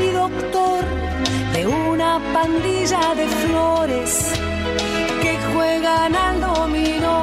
y 0.02 0.10
doctor 0.10 0.84
una 1.66 2.18
pandilla 2.32 3.14
de 3.14 3.26
flores 3.28 4.29
al 5.90 6.40
dominó 6.40 7.18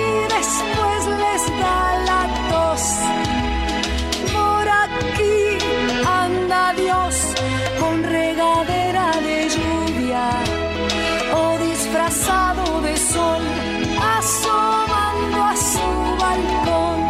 y 0.00 0.06
después 0.36 1.00
les 1.24 1.42
da 1.62 1.80
la 2.08 2.22
tos. 2.50 2.84
Por 4.36 4.64
aquí 4.84 5.38
anda 6.24 6.74
Dios 6.74 7.14
con 7.80 8.02
regadera 8.02 9.06
de 9.28 9.48
lluvia 9.54 10.26
o 11.40 11.58
disfrazado 11.68 12.80
de 12.82 12.96
sol 12.96 13.42
asomando 14.18 15.38
a 15.52 15.56
su 15.72 15.88
balcón. 16.24 17.00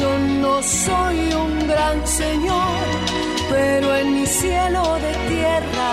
Yo 0.00 0.18
no 0.42 0.62
soy 0.62 1.18
un 1.44 1.68
gran 1.68 2.06
señor, 2.06 2.78
pero 3.50 3.94
en 3.96 4.14
mi 4.14 4.26
cielo 4.26 4.82
de 5.04 5.12
tierra 5.32 5.90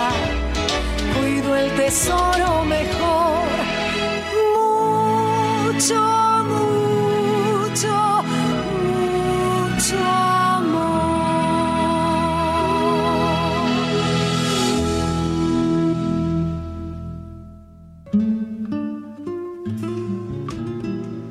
cuido 1.14 1.56
el 1.56 1.70
tesoro 1.76 2.64
mejor. 2.64 3.33
Mucho. 5.74 6.14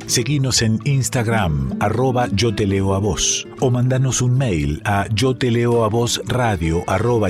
Seguinos 0.07 0.61
en 0.61 0.79
Instagram, 0.83 1.77
arroba 1.79 2.27
yo 2.33 2.53
te 2.53 2.67
leo 2.67 2.93
a 2.93 2.99
vos, 2.99 3.47
o 3.61 3.71
mandanos 3.71 4.21
un 4.21 4.37
mail 4.37 4.81
a 4.85 5.07
yo 5.11 5.35
te 5.35 5.49
leo 5.49 5.85
a 5.85 5.87
vos 5.89 6.21
radio 6.27 6.83
arroba. 6.85 7.29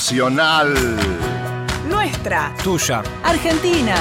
Nacional, 0.00 0.72
Nuestra. 1.86 2.54
Tuya. 2.64 3.02
Argentina. 3.22 3.94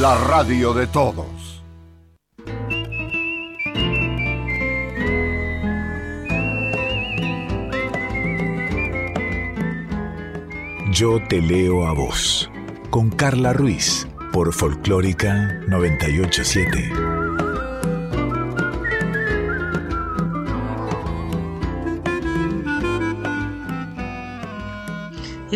la 0.00 0.18
radio 0.18 0.74
de 0.74 0.88
todos. 0.88 1.62
Yo 10.90 11.20
te 11.28 11.40
leo 11.40 11.86
a 11.86 11.92
vos, 11.92 12.50
con 12.90 13.10
Carla 13.10 13.52
Ruiz, 13.52 14.08
por 14.32 14.52
Folclórica 14.52 15.60
987. 15.68 17.17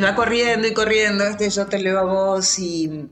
Va 0.06 0.14
corriendo 0.14 0.66
y 0.66 0.74
corriendo, 0.74 1.24
este 1.24 1.50
yo 1.50 1.66
te 1.66 1.78
leo 1.78 1.98
a 1.98 2.04
vos 2.04 2.58
y... 2.58 3.08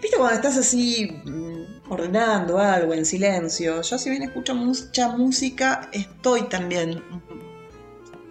¿Viste 0.00 0.16
cuando 0.16 0.34
estás 0.34 0.56
así 0.56 1.20
mm, 1.24 1.90
ordenando 1.90 2.58
algo 2.58 2.94
en 2.94 3.04
silencio? 3.04 3.82
Yo 3.82 3.98
si 3.98 4.08
bien 4.08 4.22
escucho 4.22 4.54
mucha 4.54 5.08
música, 5.08 5.90
estoy 5.92 6.42
también 6.48 7.02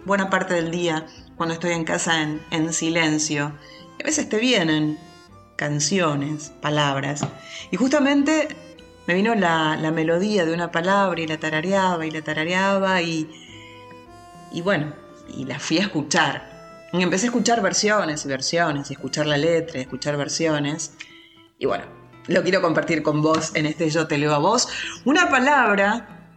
buena 0.04 0.28
parte 0.30 0.54
del 0.54 0.70
día 0.70 1.06
cuando 1.36 1.54
estoy 1.54 1.72
en 1.72 1.84
casa 1.84 2.22
en, 2.22 2.42
en 2.50 2.72
silencio. 2.72 3.52
A 4.00 4.04
veces 4.04 4.28
te 4.28 4.38
vienen 4.38 4.98
canciones, 5.56 6.52
palabras. 6.60 7.20
Y 7.70 7.76
justamente 7.76 8.48
me 9.06 9.14
vino 9.14 9.34
la, 9.34 9.76
la 9.76 9.90
melodía 9.92 10.44
de 10.44 10.54
una 10.54 10.72
palabra 10.72 11.20
y 11.20 11.26
la 11.26 11.38
tarareaba 11.38 12.04
y 12.06 12.10
la 12.10 12.22
tarareaba 12.22 13.02
y, 13.02 13.30
y 14.50 14.62
bueno, 14.62 14.94
y 15.28 15.44
la 15.44 15.58
fui 15.58 15.78
a 15.78 15.82
escuchar. 15.82 16.49
Empecé 16.92 17.26
a 17.26 17.28
escuchar 17.28 17.62
versiones 17.62 18.24
y 18.24 18.28
versiones, 18.28 18.90
y 18.90 18.94
escuchar 18.94 19.26
la 19.26 19.36
letra, 19.36 19.78
y 19.78 19.82
escuchar 19.82 20.16
versiones. 20.16 20.94
Y 21.58 21.66
bueno, 21.66 21.84
lo 22.26 22.42
quiero 22.42 22.60
compartir 22.60 23.02
con 23.02 23.22
vos 23.22 23.52
en 23.54 23.66
este 23.66 23.88
Yo 23.90 24.08
te 24.08 24.18
leo 24.18 24.34
a 24.34 24.38
vos. 24.38 24.68
Una 25.04 25.30
palabra 25.30 26.34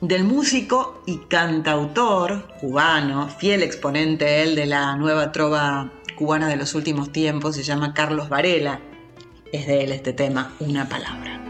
del 0.00 0.24
músico 0.24 1.02
y 1.06 1.18
cantautor 1.28 2.48
cubano, 2.60 3.28
fiel 3.28 3.62
exponente 3.62 4.42
él 4.42 4.54
de 4.54 4.66
la 4.66 4.96
nueva 4.96 5.32
trova 5.32 5.92
cubana 6.16 6.48
de 6.48 6.56
los 6.56 6.74
últimos 6.74 7.12
tiempos, 7.12 7.54
se 7.54 7.62
llama 7.62 7.92
Carlos 7.92 8.30
Varela. 8.30 8.80
Es 9.52 9.66
de 9.66 9.84
él 9.84 9.92
este 9.92 10.14
tema, 10.14 10.52
una 10.60 10.88
palabra. 10.88 11.40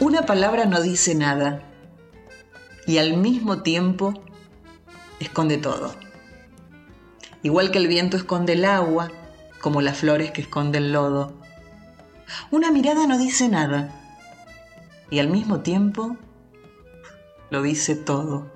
Una 0.00 0.22
palabra 0.22 0.66
no 0.66 0.80
dice 0.80 1.14
nada 1.14 1.62
y 2.86 2.98
al 2.98 3.16
mismo 3.16 3.62
tiempo 3.62 4.25
esconde 5.20 5.58
todo. 5.58 5.94
Igual 7.42 7.70
que 7.70 7.78
el 7.78 7.86
viento 7.86 8.16
esconde 8.16 8.54
el 8.54 8.64
agua, 8.64 9.10
como 9.60 9.80
las 9.80 9.98
flores 9.98 10.30
que 10.30 10.42
esconde 10.42 10.78
el 10.78 10.92
lodo. 10.92 11.34
Una 12.50 12.70
mirada 12.70 13.06
no 13.06 13.18
dice 13.18 13.48
nada 13.48 13.90
y 15.10 15.18
al 15.18 15.28
mismo 15.28 15.60
tiempo 15.60 16.16
lo 17.50 17.62
dice 17.62 17.94
todo. 17.94 18.50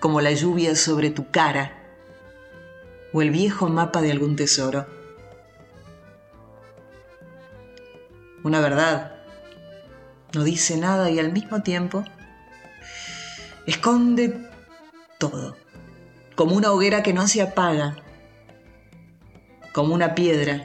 Como 0.00 0.20
la 0.20 0.32
lluvia 0.32 0.74
sobre 0.76 1.10
tu 1.10 1.30
cara 1.30 1.72
o 3.12 3.22
el 3.22 3.30
viejo 3.30 3.68
mapa 3.68 4.02
de 4.02 4.12
algún 4.12 4.36
tesoro. 4.36 4.86
Una 8.42 8.60
verdad 8.60 9.16
no 10.34 10.44
dice 10.44 10.76
nada 10.76 11.10
y 11.10 11.18
al 11.18 11.32
mismo 11.32 11.62
tiempo 11.62 12.04
esconde 13.66 14.48
todo, 15.18 15.56
como 16.34 16.54
una 16.54 16.72
hoguera 16.72 17.02
que 17.02 17.12
no 17.12 17.28
se 17.28 17.42
apaga, 17.42 17.96
como 19.72 19.94
una 19.94 20.14
piedra 20.14 20.64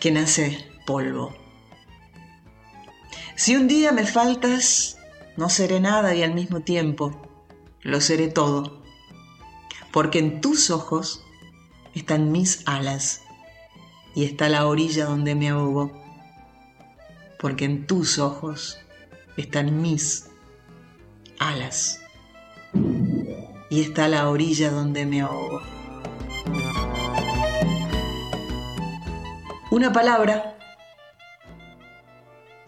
que 0.00 0.10
nace 0.10 0.70
polvo. 0.86 1.34
Si 3.36 3.56
un 3.56 3.66
día 3.66 3.92
me 3.92 4.06
faltas, 4.06 4.98
no 5.36 5.48
seré 5.48 5.80
nada 5.80 6.14
y 6.14 6.22
al 6.22 6.34
mismo 6.34 6.60
tiempo 6.60 7.20
lo 7.82 8.00
seré 8.00 8.28
todo, 8.28 8.82
porque 9.92 10.18
en 10.18 10.40
tus 10.40 10.70
ojos 10.70 11.24
están 11.94 12.32
mis 12.32 12.62
alas 12.66 13.22
y 14.14 14.24
está 14.24 14.48
la 14.48 14.66
orilla 14.66 15.06
donde 15.06 15.34
me 15.34 15.48
ahogo, 15.48 15.92
porque 17.40 17.64
en 17.64 17.86
tus 17.86 18.18
ojos 18.18 18.78
están 19.36 19.82
mis 19.82 20.28
alas 21.38 22.03
y 23.74 23.80
está 23.80 24.06
la 24.06 24.28
orilla 24.28 24.70
donde 24.70 25.04
me 25.04 25.20
ahogo. 25.20 25.60
Una 29.72 29.92
palabra 29.92 30.54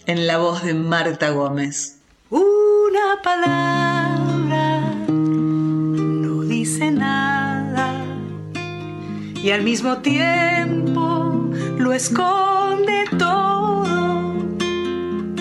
en 0.07 0.27
la 0.27 0.39
voz 0.39 0.65
de 0.65 0.75
Marta 0.75 1.31
Gómez. 1.31 2.01
Una 2.29 3.23
palabra 3.23 4.81
no 5.07 6.43
dice 6.43 6.91
nada 6.91 8.05
y 9.41 9.53
al 9.53 9.63
mismo 9.63 9.99
tiempo 9.99 11.53
lo 11.79 11.93
esconde 11.93 13.05
todo, 13.17 14.35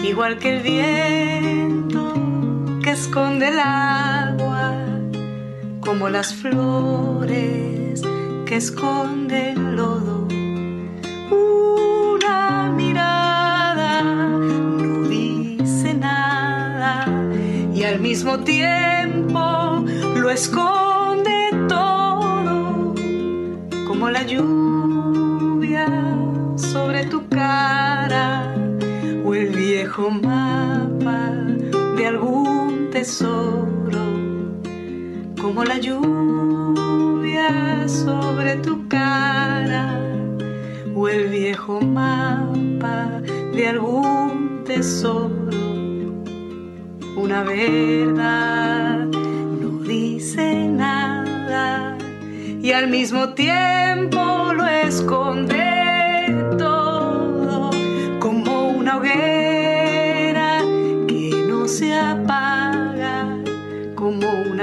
igual 0.04 0.38
que 0.38 0.58
el 0.58 0.62
viento 0.62 2.14
que 2.84 2.92
esconde 2.92 3.48
el 3.48 3.58
agua, 3.60 4.45
como 5.86 6.10
las 6.10 6.34
flores 6.34 8.02
que 8.46 8.56
esconde 8.56 9.52
el 9.52 9.76
lodo. 9.76 10.28
Una 11.30 12.72
mirada 12.76 14.02
no 14.02 15.08
dice 15.08 15.94
nada 15.94 17.06
y 17.74 17.84
al 17.84 18.00
mismo 18.00 18.40
tiempo 18.40 19.86
lo 20.16 20.30
esconde 20.32 21.52
todo, 21.70 22.96
como 23.88 24.10
la 24.10 24.24
lluvia 24.24 25.86
sobre 26.56 27.06
tu 27.06 27.28
cara 27.30 28.56
o 29.24 29.36
el 29.36 29.50
viejo 29.50 30.10
mapa 30.10 31.32
de 31.96 32.08
algún 32.08 32.90
tesoro, 32.92 33.65
como 35.46 35.64
la 35.64 35.78
lluvia 35.78 37.48
sobre 37.88 38.56
tu 38.56 38.88
cara 38.88 39.96
o 40.96 41.08
el 41.08 41.28
viejo 41.30 41.80
mapa 41.82 43.22
de 43.54 43.68
algún 43.68 44.64
tesoro. 44.66 45.52
Una 47.16 47.44
verdad 47.44 49.06
no 49.06 49.84
dice 49.84 50.68
nada 50.68 51.96
y 52.60 52.72
al 52.72 52.88
mismo 52.88 53.36
tiempo 53.36 54.52
lo 54.52 54.66
esconde 54.66 55.75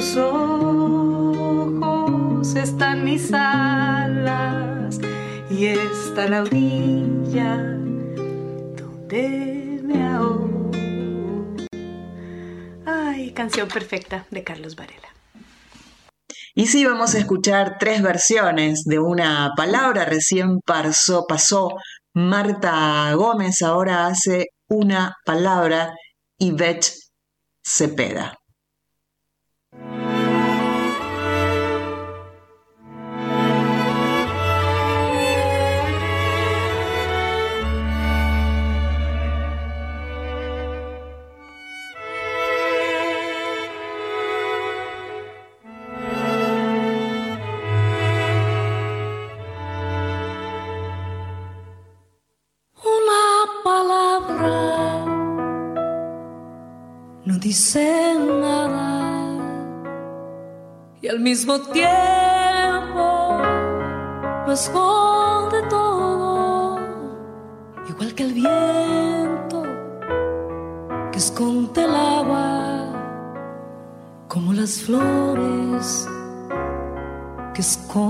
tus 0.00 0.16
ojos 0.16 1.84
están 2.56 3.04
mis 3.04 3.30
alas 3.34 4.98
y 5.50 5.66
está 5.66 6.26
la 6.26 6.40
orilla 6.40 7.58
donde 8.78 9.78
me 9.82 10.02
ahogo. 10.02 10.70
Ay, 12.86 13.32
canción 13.32 13.68
perfecta 13.68 14.24
de 14.30 14.42
Carlos 14.42 14.74
Varela. 14.74 15.08
Y 16.54 16.68
sí, 16.68 16.86
vamos 16.86 17.14
a 17.14 17.18
escuchar 17.18 17.76
tres 17.78 18.00
versiones 18.00 18.84
de 18.84 18.98
una 19.00 19.50
palabra. 19.54 20.06
Recién 20.06 20.60
pasó, 20.60 21.26
pasó 21.26 21.74
Marta 22.14 23.12
Gómez, 23.12 23.60
ahora 23.60 24.06
hace 24.06 24.46
una 24.66 25.14
palabra 25.26 25.92
Ivette 26.38 26.90
Cepeda. 27.62 28.39
Dice 57.50 58.14
nada. 58.40 58.78
Y 61.02 61.08
al 61.08 61.18
mismo 61.18 61.54
tiempo 61.78 63.06
lo 64.46 64.52
esconde 64.52 65.60
todo, 65.68 66.78
igual 67.88 68.14
que 68.14 68.22
el 68.22 68.34
viento 68.34 69.58
que 71.10 71.18
esconde 71.18 71.80
el 71.88 71.94
agua, 72.20 72.46
como 74.28 74.52
las 74.52 74.82
flores 74.84 76.06
que 77.54 77.62
esconde 77.62 78.09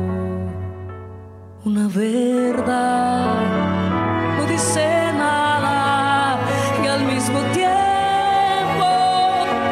verdad, 1.93 3.35
no 4.37 4.45
dice 4.45 5.11
nada 5.13 6.39
y 6.83 6.87
al 6.87 7.03
mismo 7.05 7.39
tiempo 7.53 8.87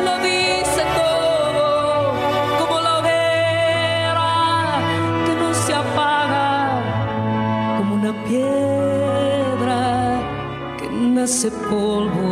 lo 0.03 0.17
dice 0.19 0.83
todo, 0.95 2.13
como 2.59 2.79
la 2.81 2.99
hoguera 2.99 4.31
que 5.25 5.33
no 5.35 5.53
se 5.53 5.73
apaga, 5.73 6.81
como 7.77 7.95
una 7.95 8.13
piedra 8.25 9.77
que 10.77 10.89
nace 10.89 11.51
polvo. 11.51 12.28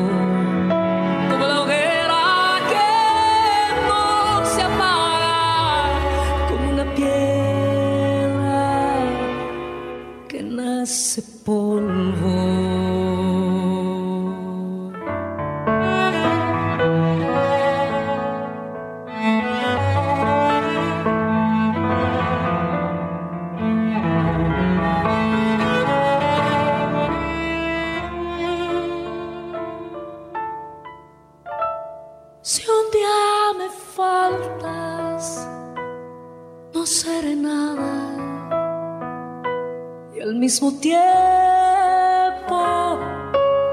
Mismo 40.47 40.71
tiempo 40.79 41.01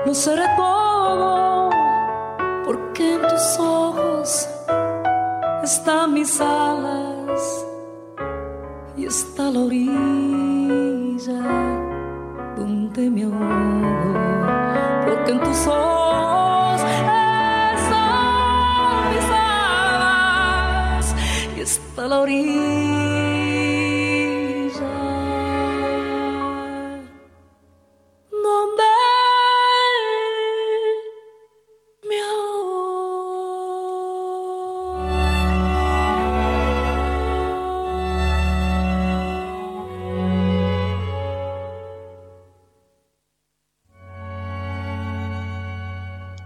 no 0.04 0.12
seré 0.12 0.44
todo, 0.56 1.70
porque 2.66 3.14
en 3.14 3.22
tus 3.22 3.58
ojos 3.60 4.48
están 5.62 6.14
mis 6.14 6.40
alas 6.40 7.64
y 8.96 9.06
está 9.06 9.52
la 9.52 9.60
orilla 9.60 11.42
donde 12.56 13.08
me 13.08 13.22
ahogo, 13.22 14.14
porque 15.06 15.30
en 15.30 15.40
tus 15.42 15.66
ojos 15.68 16.13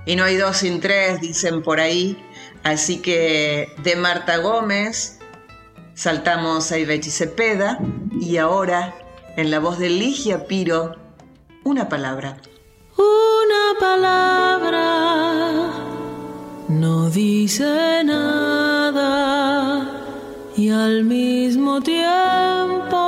y 0.09 0.17
no 0.17 0.25
hay 0.25 0.37
dos 0.37 0.57
sin 0.57 0.81
tres, 0.81 1.21
dicen 1.21 1.63
por 1.63 1.81
ahí. 1.81 2.17
Así 2.63 3.03
que 3.03 3.69
de 3.83 3.97
Marta 3.97 4.39
Gómez 4.39 5.18
saltamos 5.99 6.71
a 6.71 6.79
Ibechi 6.79 7.11
Cepeda 7.11 7.81
y 8.21 8.37
ahora 8.37 8.95
en 9.37 9.51
la 9.51 9.59
voz 9.59 9.81
de 9.81 9.91
Ligia 9.91 10.47
Piro, 10.47 10.95
una 11.65 11.89
palabra. 11.89 12.37
Una 12.97 13.77
palabra 13.81 14.85
no 16.69 17.11
dice 17.11 18.05
nada 18.05 19.91
y 20.57 20.71
al 20.71 21.03
mismo 21.03 21.81
tiempo 21.81 23.08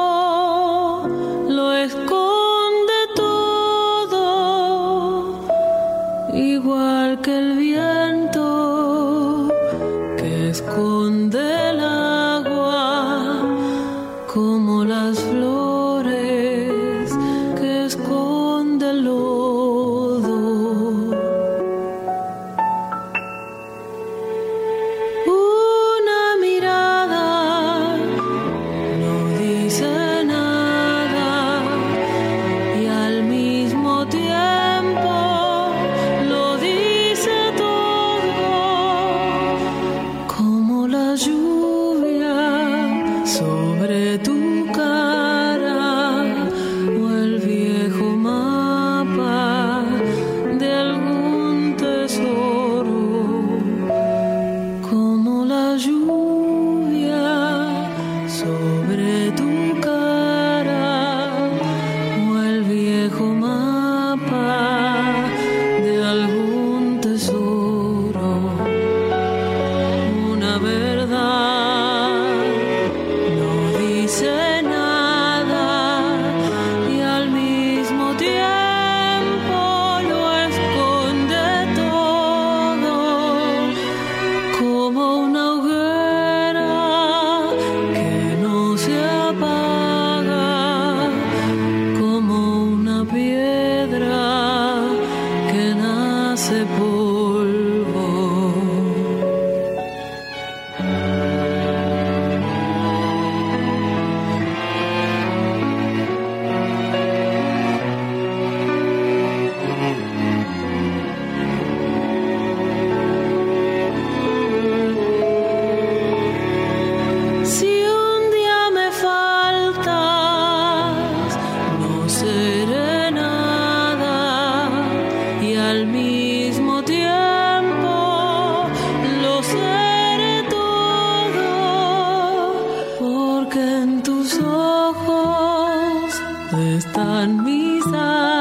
tus 134.10 134.40
ojos 134.40 136.20
están 136.58 137.44
mis 137.44 137.86
alas 137.94 138.39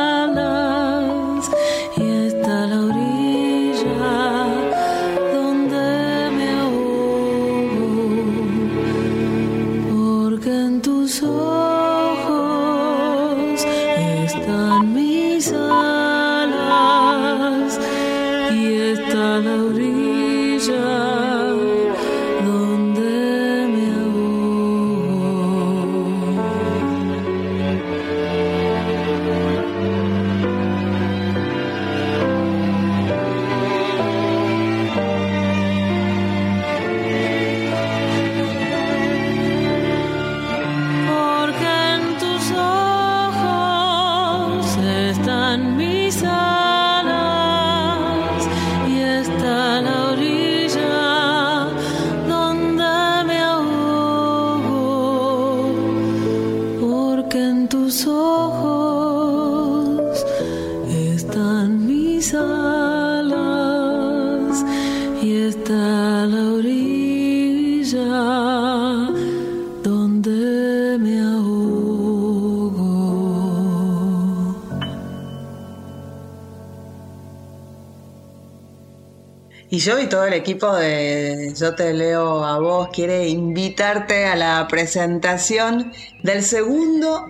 Y 79.80 79.82
yo 79.82 79.98
y 79.98 80.08
todo 80.08 80.26
el 80.26 80.34
equipo 80.34 80.76
de 80.76 81.54
Yo 81.58 81.74
te 81.74 81.94
leo 81.94 82.44
a 82.44 82.60
vos 82.60 82.89
quiere 82.92 83.30
invitarte 83.30 84.26
a 84.26 84.36
la 84.36 84.68
presentación 84.68 85.94
del 86.22 86.44
segundo 86.44 87.26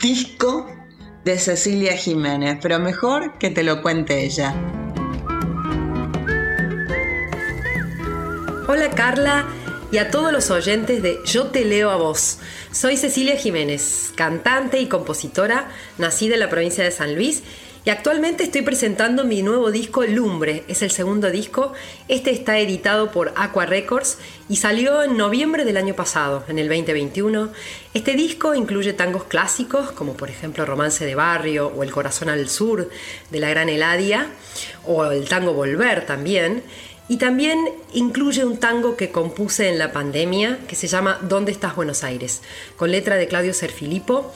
disco 0.00 0.66
de 1.24 1.38
Cecilia 1.38 1.96
Jiménez, 1.96 2.58
pero 2.60 2.80
mejor 2.80 3.38
que 3.38 3.50
te 3.50 3.62
lo 3.62 3.82
cuente 3.82 4.24
ella. 4.24 4.52
Hola 8.66 8.90
Carla 8.90 9.46
y 9.92 9.98
a 9.98 10.10
todos 10.10 10.32
los 10.32 10.50
oyentes 10.50 11.04
de 11.04 11.18
Yo 11.24 11.52
te 11.52 11.64
leo 11.64 11.90
a 11.90 11.96
vos. 11.96 12.40
Soy 12.72 12.96
Cecilia 12.96 13.36
Jiménez, 13.36 14.12
cantante 14.16 14.80
y 14.80 14.88
compositora, 14.88 15.68
nacida 15.98 16.34
en 16.34 16.40
la 16.40 16.50
provincia 16.50 16.82
de 16.82 16.90
San 16.90 17.14
Luis 17.14 17.44
y 17.86 17.90
actualmente 17.90 18.42
estoy 18.42 18.62
presentando 18.62 19.22
mi 19.22 19.44
nuevo 19.44 19.70
disco 19.70 20.02
Lumbre, 20.02 20.64
es 20.66 20.82
el 20.82 20.90
segundo 20.90 21.30
disco. 21.30 21.72
Este 22.08 22.32
está 22.32 22.58
editado 22.58 23.12
por 23.12 23.32
Aqua 23.36 23.64
Records 23.64 24.18
y 24.48 24.56
salió 24.56 25.04
en 25.04 25.16
noviembre 25.16 25.64
del 25.64 25.76
año 25.76 25.94
pasado, 25.94 26.42
en 26.48 26.58
el 26.58 26.66
2021. 26.66 27.52
Este 27.94 28.14
disco 28.14 28.56
incluye 28.56 28.92
tangos 28.92 29.22
clásicos 29.22 29.92
como 29.92 30.14
por 30.14 30.30
ejemplo 30.30 30.66
Romance 30.66 31.06
de 31.06 31.14
Barrio 31.14 31.68
o 31.68 31.84
El 31.84 31.92
Corazón 31.92 32.28
al 32.28 32.48
Sur 32.48 32.90
de 33.30 33.38
la 33.38 33.50
Gran 33.50 33.68
Eladia 33.68 34.30
o 34.84 35.04
el 35.04 35.28
tango 35.28 35.52
Volver 35.52 36.06
también. 36.06 36.64
Y 37.08 37.18
también 37.18 37.68
incluye 37.92 38.44
un 38.44 38.56
tango 38.56 38.96
que 38.96 39.12
compuse 39.12 39.68
en 39.68 39.78
la 39.78 39.92
pandemia 39.92 40.58
que 40.66 40.74
se 40.74 40.88
llama 40.88 41.20
¿Dónde 41.22 41.52
estás 41.52 41.76
Buenos 41.76 42.02
Aires? 42.02 42.42
con 42.76 42.90
letra 42.90 43.14
de 43.14 43.28
Claudio 43.28 43.54
Serfilipo. 43.54 44.32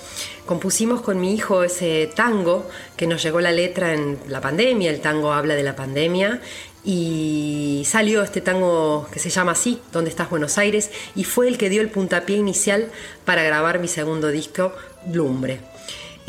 Compusimos 0.47 1.01
con 1.01 1.21
mi 1.21 1.35
hijo 1.35 1.65
ese 1.65 2.09
tango 2.15 2.69
que 2.97 3.09
nos 3.09 3.23
llegó 3.23 3.41
la 3.41 3.51
letra 3.51 3.93
en 3.95 4.19
la 4.29 4.41
pandemia, 4.41 4.91
el 4.91 5.01
tango 5.01 5.33
habla 5.33 5.57
de 5.57 5.65
la 5.65 5.75
pandemia 5.75 6.41
y 6.85 7.83
salió 7.87 8.23
este 8.23 8.41
tango 8.41 9.07
que 9.13 9.19
se 9.19 9.31
llama 9.31 9.53
así, 9.53 9.81
¿Dónde 9.93 10.11
estás 10.11 10.31
Buenos 10.31 10.57
Aires? 10.57 10.91
y 11.17 11.25
fue 11.25 11.49
el 11.49 11.59
que 11.59 11.71
dio 11.71 11.83
el 11.83 11.91
puntapié 11.91 12.37
inicial 12.37 12.89
para 13.25 13.43
grabar 13.43 13.81
mi 13.81 13.89
segundo 13.89 14.29
disco, 14.29 14.73
Lumbre. 15.13 15.61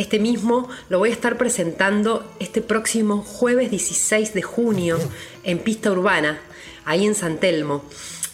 Este 0.02 0.18
mismo 0.18 0.68
lo 0.90 0.98
voy 0.98 1.12
a 1.12 1.14
estar 1.14 1.38
presentando 1.38 2.28
este 2.40 2.64
próximo 2.64 3.22
jueves 3.22 3.70
16 3.70 4.34
de 4.34 4.42
junio 4.42 4.98
en 5.44 5.60
Pista 5.60 5.92
Urbana, 5.92 6.42
ahí 6.86 7.06
en 7.06 7.14
San 7.14 7.38
Telmo. 7.38 7.86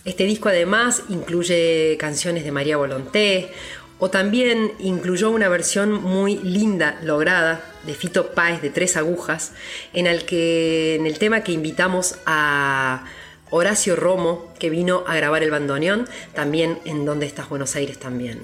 Este 0.05 0.23
disco 0.23 0.47
además 0.47 1.03
incluye 1.09 1.97
canciones 1.99 2.45
de 2.45 2.53
María 2.53 2.77
Volonté 2.77 3.51
o 3.99 4.09
también 4.09 4.71
incluyó 4.79 5.29
una 5.29 5.49
versión 5.49 5.91
muy 6.01 6.37
linda, 6.37 7.01
lograda, 7.03 7.61
de 7.85 7.93
Fito 7.95 8.31
Páez 8.31 8.61
de 8.61 8.69
Tres 8.69 8.95
Agujas, 8.95 9.51
en 9.91 10.07
el, 10.07 10.23
que, 10.23 10.95
en 10.95 11.05
el 11.05 11.19
tema 11.19 11.43
que 11.43 11.51
invitamos 11.51 12.15
a 12.25 13.03
Horacio 13.49 13.95
Romo, 13.95 14.53
que 14.59 14.69
vino 14.69 15.03
a 15.07 15.15
grabar 15.15 15.43
el 15.43 15.51
bandoneón, 15.51 16.07
también 16.33 16.79
en 16.85 17.05
Donde 17.05 17.25
estás 17.25 17.49
Buenos 17.49 17.75
Aires 17.75 17.97
también. 17.97 18.43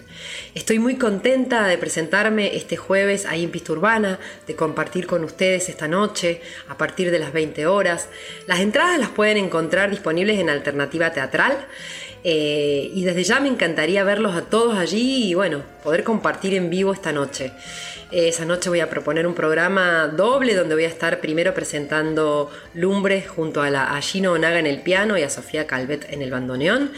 Estoy 0.56 0.80
muy 0.80 0.96
contenta 0.96 1.68
de 1.68 1.78
presentarme 1.78 2.56
este 2.56 2.78
jueves 2.78 3.26
ahí 3.26 3.44
en 3.44 3.52
Pista 3.52 3.74
Urbana, 3.74 4.20
de 4.48 4.56
compartir 4.56 5.06
con 5.06 5.24
ustedes 5.24 5.70
esta 5.70 5.88
noche 5.88 6.42
a 6.70 6.78
partir 6.78 7.12
de 7.12 7.20
las 7.20 7.34
20 7.34 7.66
horas. 7.68 8.08
Las 8.48 8.60
entradas 8.60 9.00
las 9.00 9.10
pueden 9.10 9.38
encontrar 9.38 9.90
disponibles 9.90 10.40
en 10.40 10.50
Alternativa 10.50 11.12
Teatral. 11.12 11.68
Eh, 12.24 12.92
y 12.94 13.04
desde 13.04 13.24
ya 13.24 13.40
me 13.40 13.50
encantaría 13.50 14.04
verlos 14.04 14.36
a 14.36 14.44
todos 14.44 14.78
allí 14.78 15.30
y 15.30 15.34
bueno, 15.34 15.62
poder 15.84 16.04
compartir 16.04 16.54
en 16.54 16.70
vivo 16.70 16.94
esta 16.94 17.12
noche. 17.12 17.52
Esa 18.12 18.46
noche 18.46 18.70
voy 18.70 18.80
a 18.80 18.92
proponer 18.92 19.26
un 19.26 19.34
programa 19.34 20.08
doble 20.08 20.54
donde 20.54 20.76
voy 20.76 20.84
a 20.84 20.88
estar 20.88 21.20
primero 21.20 21.56
presentando 21.56 22.52
Lumbre 22.76 23.24
junto 23.24 23.64
a, 23.64 23.72
la, 23.72 23.96
a 23.96 24.02
Gino 24.02 24.34
Onaga 24.34 24.60
en 24.60 24.68
el 24.68 24.82
piano 24.82 25.18
y 25.18 25.24
a 25.24 25.32
Sofía 25.32 25.66
Calvet 25.66 26.06
en 26.14 26.22
el 26.22 26.30
bandoneón. 26.30 26.92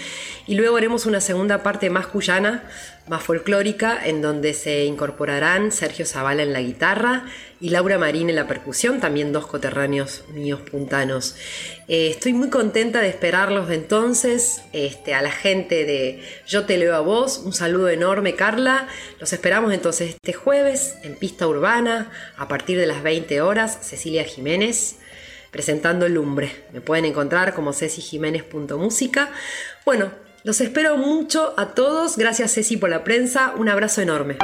y 0.46 0.56
luego 0.56 0.76
haremos 0.76 1.06
una 1.06 1.22
segunda 1.22 1.64
parte 1.64 1.90
más 1.90 2.08
cuyana, 2.08 2.64
más 3.08 3.24
folclórica, 3.24 4.00
en 4.04 4.22
donde 4.22 4.54
se 4.54 4.86
incorporarán 4.86 5.72
Sergio 5.72 6.06
Zavala 6.06 6.44
en 6.44 6.54
la 6.54 6.62
guitarra 6.62 7.26
y 7.62 7.70
Laura 7.70 7.98
Marín 7.98 8.30
en 8.30 8.36
la 8.36 8.48
percusión, 8.48 9.00
también 9.00 9.32
dos 9.32 9.46
coterráneos 9.46 10.24
míos 10.34 10.62
puntanos. 10.62 11.36
Eh, 11.88 12.10
estoy 12.10 12.34
muy 12.34 12.50
contenta 12.50 13.02
de 13.02 13.10
esperarlos 13.10 13.70
entonces, 13.70 14.62
este, 14.74 15.14
a 15.14 15.22
la 15.22 15.32
gente 15.32 15.86
de 15.86 16.24
Yo 16.48 16.66
Te 16.66 16.78
Leo 16.78 16.96
a 16.96 17.02
Vos, 17.02 17.42
un 17.46 17.54
saludo 17.54 17.90
enorme 17.90 18.36
Carla, 18.36 18.88
los 19.20 19.32
esperamos 19.34 19.72
entonces 19.74 20.16
este 20.16 20.34
jueves 20.34 20.96
en 21.04 21.16
Pista 21.16 21.48
Urbana 21.48 22.12
a 22.38 22.48
partir 22.48 22.80
de 22.80 22.88
las 22.88 23.04
20 23.04 23.42
horas, 23.42 23.78
Cecilia 23.82 24.24
Jiménez 24.24 24.98
presentando 25.52 26.10
Lumbre. 26.10 26.52
Me 26.74 26.82
pueden 26.82 27.06
encontrar 27.06 27.54
como 27.54 27.72
cecijiménez.música. 27.72 29.30
Bueno, 29.86 30.12
los 30.46 30.62
espero 30.62 30.96
mucho 30.96 31.56
a 31.58 31.74
todos. 31.74 32.18
Gracias 32.18 32.54
Ceci 32.54 32.78
por 32.78 32.92
la 32.92 33.04
prensa. 33.04 33.54
Un 33.58 33.68
abrazo 33.68 34.02
enorme. 34.02 34.38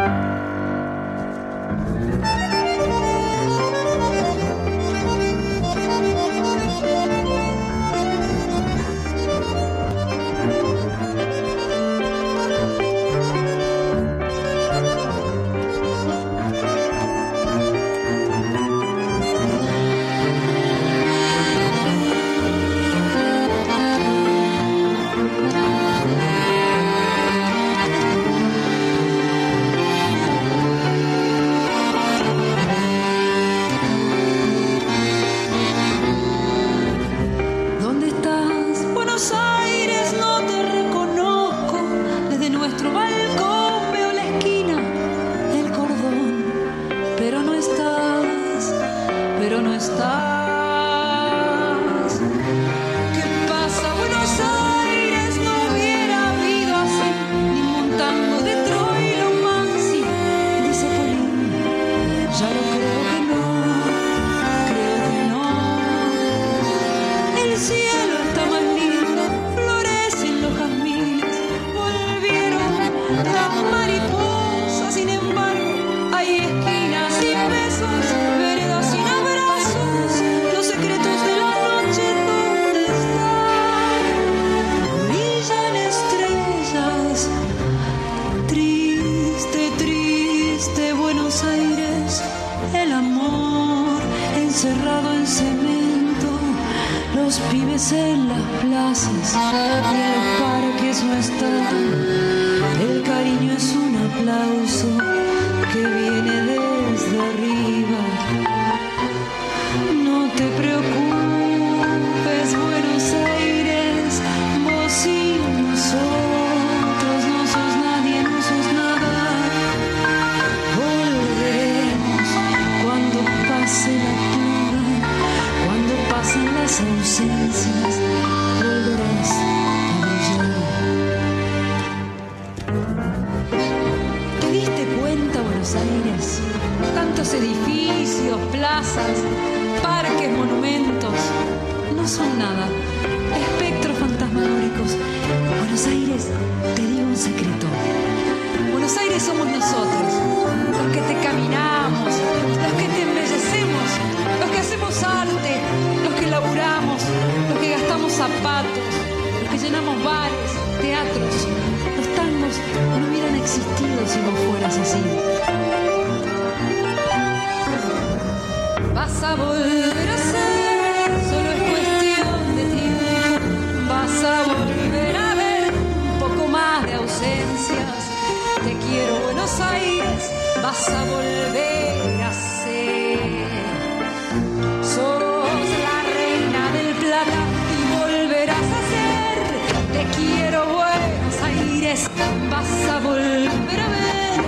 vas 192.50 192.90
a 192.90 193.00
volver 193.00 193.80
a 193.80 193.90
ver 193.90 194.40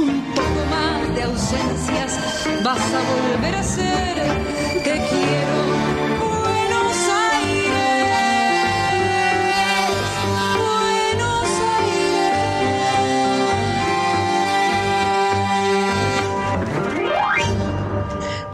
un 0.00 0.22
poco 0.34 0.60
más 0.70 1.14
de 1.14 1.22
ausencias, 1.22 2.18
vas 2.64 2.78
a 2.78 3.00
volver 3.12 3.54
a 3.54 3.62
ser 3.62 4.79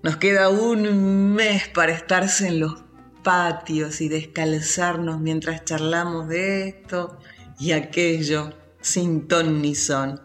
Nos 0.01 0.17
queda 0.17 0.49
un 0.49 1.33
mes 1.33 1.67
para 1.67 1.93
estarse 1.93 2.47
en 2.47 2.61
los 2.61 2.83
patios 3.23 4.01
y 4.01 4.09
descalzarnos 4.09 5.19
mientras 5.19 5.63
charlamos 5.65 6.27
de 6.27 6.67
esto 6.67 7.19
y 7.59 7.73
aquello 7.73 8.49
sin 8.81 9.27
ton 9.27 9.61
ni 9.61 9.75
son. 9.75 10.19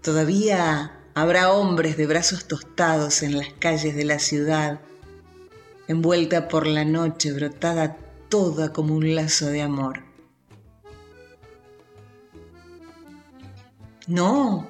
Todavía 0.00 1.01
Habrá 1.14 1.52
hombres 1.52 1.98
de 1.98 2.06
brazos 2.06 2.46
tostados 2.48 3.22
en 3.22 3.36
las 3.36 3.52
calles 3.58 3.94
de 3.94 4.04
la 4.04 4.18
ciudad, 4.18 4.80
envuelta 5.86 6.48
por 6.48 6.66
la 6.66 6.86
noche, 6.86 7.32
brotada 7.32 7.98
toda 8.30 8.72
como 8.72 8.94
un 8.94 9.14
lazo 9.14 9.48
de 9.48 9.60
amor. 9.60 10.04
No, 14.06 14.66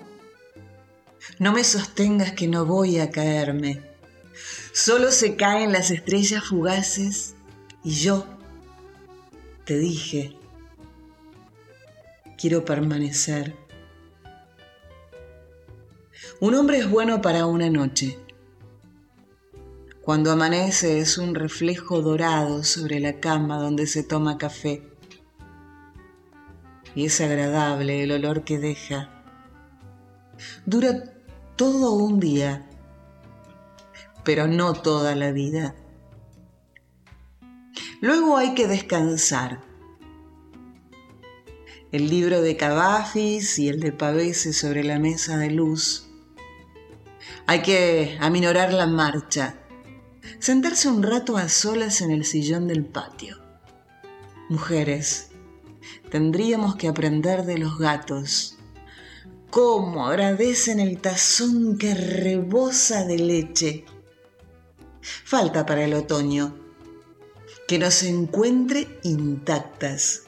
no 1.38 1.52
me 1.52 1.62
sostengas 1.62 2.32
que 2.32 2.48
no 2.48 2.66
voy 2.66 2.98
a 2.98 3.10
caerme. 3.10 3.80
Solo 4.72 5.12
se 5.12 5.36
caen 5.36 5.70
las 5.70 5.92
estrellas 5.92 6.44
fugaces 6.44 7.36
y 7.84 7.92
yo 7.92 8.26
te 9.64 9.78
dije, 9.78 10.36
quiero 12.36 12.64
permanecer 12.64 13.61
un 16.42 16.56
hombre 16.56 16.78
es 16.78 16.90
bueno 16.90 17.22
para 17.22 17.46
una 17.46 17.70
noche. 17.70 18.18
Cuando 20.02 20.32
amanece 20.32 20.98
es 20.98 21.16
un 21.16 21.36
reflejo 21.36 22.02
dorado 22.02 22.64
sobre 22.64 22.98
la 22.98 23.20
cama 23.20 23.58
donde 23.58 23.86
se 23.86 24.02
toma 24.02 24.38
café. 24.38 24.82
Y 26.96 27.04
es 27.04 27.20
agradable 27.20 28.02
el 28.02 28.10
olor 28.10 28.42
que 28.42 28.58
deja. 28.58 29.22
Dura 30.66 31.14
todo 31.54 31.92
un 31.92 32.18
día, 32.18 32.68
pero 34.24 34.48
no 34.48 34.72
toda 34.72 35.14
la 35.14 35.30
vida. 35.30 35.76
Luego 38.00 38.36
hay 38.36 38.54
que 38.54 38.66
descansar. 38.66 39.60
El 41.92 42.10
libro 42.10 42.40
de 42.40 42.56
Cavafis 42.56 43.60
y 43.60 43.68
el 43.68 43.78
de 43.78 43.92
Pavese 43.92 44.52
sobre 44.52 44.82
la 44.82 44.98
mesa 44.98 45.36
de 45.36 45.52
luz 45.52 46.08
hay 47.52 47.60
que 47.60 48.16
aminorar 48.18 48.72
la 48.72 48.86
marcha, 48.86 49.56
sentarse 50.38 50.88
un 50.88 51.02
rato 51.02 51.36
a 51.36 51.50
solas 51.50 52.00
en 52.00 52.10
el 52.10 52.24
sillón 52.24 52.66
del 52.66 52.82
patio. 52.82 53.42
Mujeres, 54.48 55.28
tendríamos 56.10 56.76
que 56.76 56.88
aprender 56.88 57.44
de 57.44 57.58
los 57.58 57.76
gatos. 57.76 58.56
Cómo 59.50 60.06
agradecen 60.06 60.80
el 60.80 60.98
tazón 61.02 61.76
que 61.76 61.94
rebosa 61.94 63.04
de 63.04 63.18
leche. 63.18 63.84
Falta 65.02 65.66
para 65.66 65.84
el 65.84 65.92
otoño 65.92 66.56
que 67.68 67.78
nos 67.78 68.02
encuentre 68.02 68.98
intactas, 69.02 70.22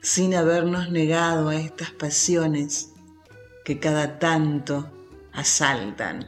sin 0.00 0.36
habernos 0.36 0.92
negado 0.92 1.48
a 1.48 1.56
estas 1.56 1.90
pasiones 1.90 2.90
que 3.64 3.80
cada 3.80 4.20
tanto 4.20 4.93
asaltan. 5.34 6.26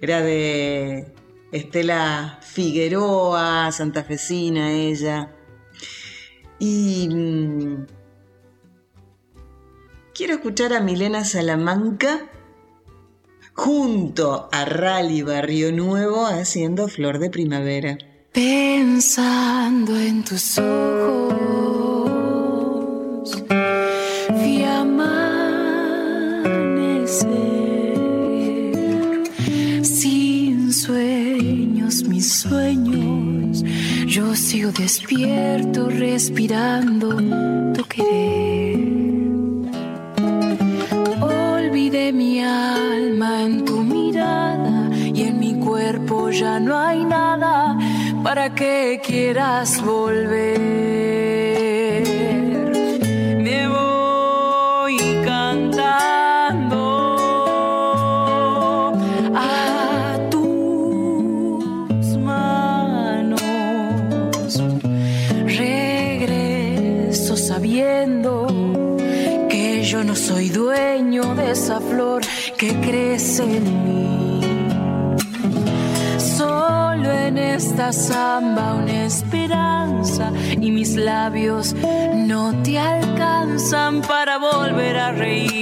Era 0.00 0.20
de 0.20 1.12
Estela 1.52 2.38
Figueroa, 2.42 3.70
santafesina 3.72 4.72
ella. 4.72 5.32
Y 6.58 7.08
mm, 7.08 7.86
quiero 10.14 10.34
escuchar 10.34 10.72
a 10.72 10.80
Milena 10.80 11.24
Salamanca 11.24 12.30
junto 13.56 14.48
a 14.52 14.64
Rally 14.64 15.22
Barrio 15.22 15.72
Nuevo 15.72 16.26
haciendo 16.26 16.88
Flor 16.88 17.18
de 17.18 17.30
Primavera. 17.30 17.98
Pensando 18.32 19.98
en 19.98 20.22
tus 20.24 20.58
ojos, 20.58 21.46
sin 29.82 30.72
sueños, 30.72 32.04
mis 32.04 32.32
sueños, 32.32 33.64
yo 34.06 34.34
sigo 34.34 34.70
despierto, 34.72 35.88
respirando 35.88 37.08
tu 37.72 37.84
querer. 37.84 38.76
Olvidé 41.20 42.12
mi 42.12 42.42
alma 42.42 43.42
en 43.42 43.64
tu 43.64 43.82
mirada 43.82 44.90
y 44.94 45.22
en 45.22 45.38
mi 45.38 45.54
cuerpo 45.58 46.30
ya 46.30 46.60
no 46.60 46.76
hay 46.78 47.04
nada 47.04 47.78
para 48.22 48.54
que 48.54 49.00
quieras 49.04 49.82
volver. 49.82 51.45
Crece 72.74 73.42
en 73.44 73.84
mí. 73.84 74.40
Solo 76.18 77.10
en 77.10 77.38
esta 77.38 77.92
samba 77.92 78.74
una 78.74 79.04
esperanza 79.04 80.32
y 80.60 80.70
mis 80.70 80.96
labios 80.96 81.74
no 82.14 82.54
te 82.62 82.78
alcanzan 82.78 84.02
para 84.02 84.38
volver 84.38 84.96
a 84.96 85.12
reír. 85.12 85.55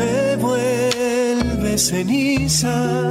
Se 0.00 0.36
vuelve 0.36 1.78
ceniza. 1.78 3.08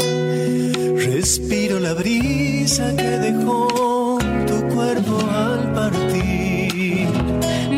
Respiro 1.11 1.79
la 1.79 1.93
brisa 1.93 2.95
que 2.95 3.11
dejó 3.27 4.17
tu 4.47 4.57
cuerpo 4.75 5.15
al 5.45 5.73
partir. 5.73 7.07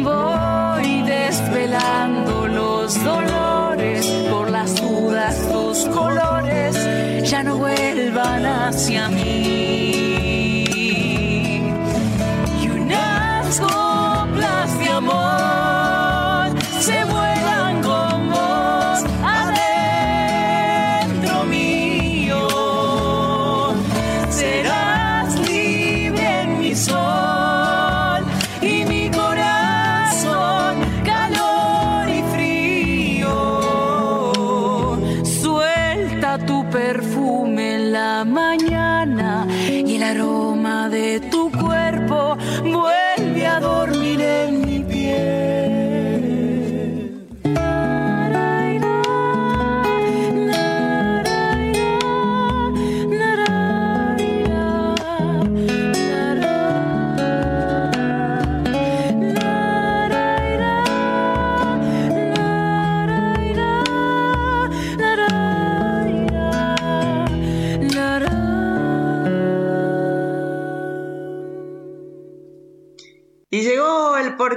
Voy 0.03 1.03
desvelando 1.03 2.47
los 2.47 3.03
dolores 3.03 4.05
por 4.31 4.49
las 4.49 4.75
dudas, 4.81 5.35
tus 5.51 5.79
colores 5.97 6.75
ya 7.29 7.43
no 7.43 7.57
vuelvan 7.57 8.45
hacia 8.45 9.09
mí. 9.09 9.50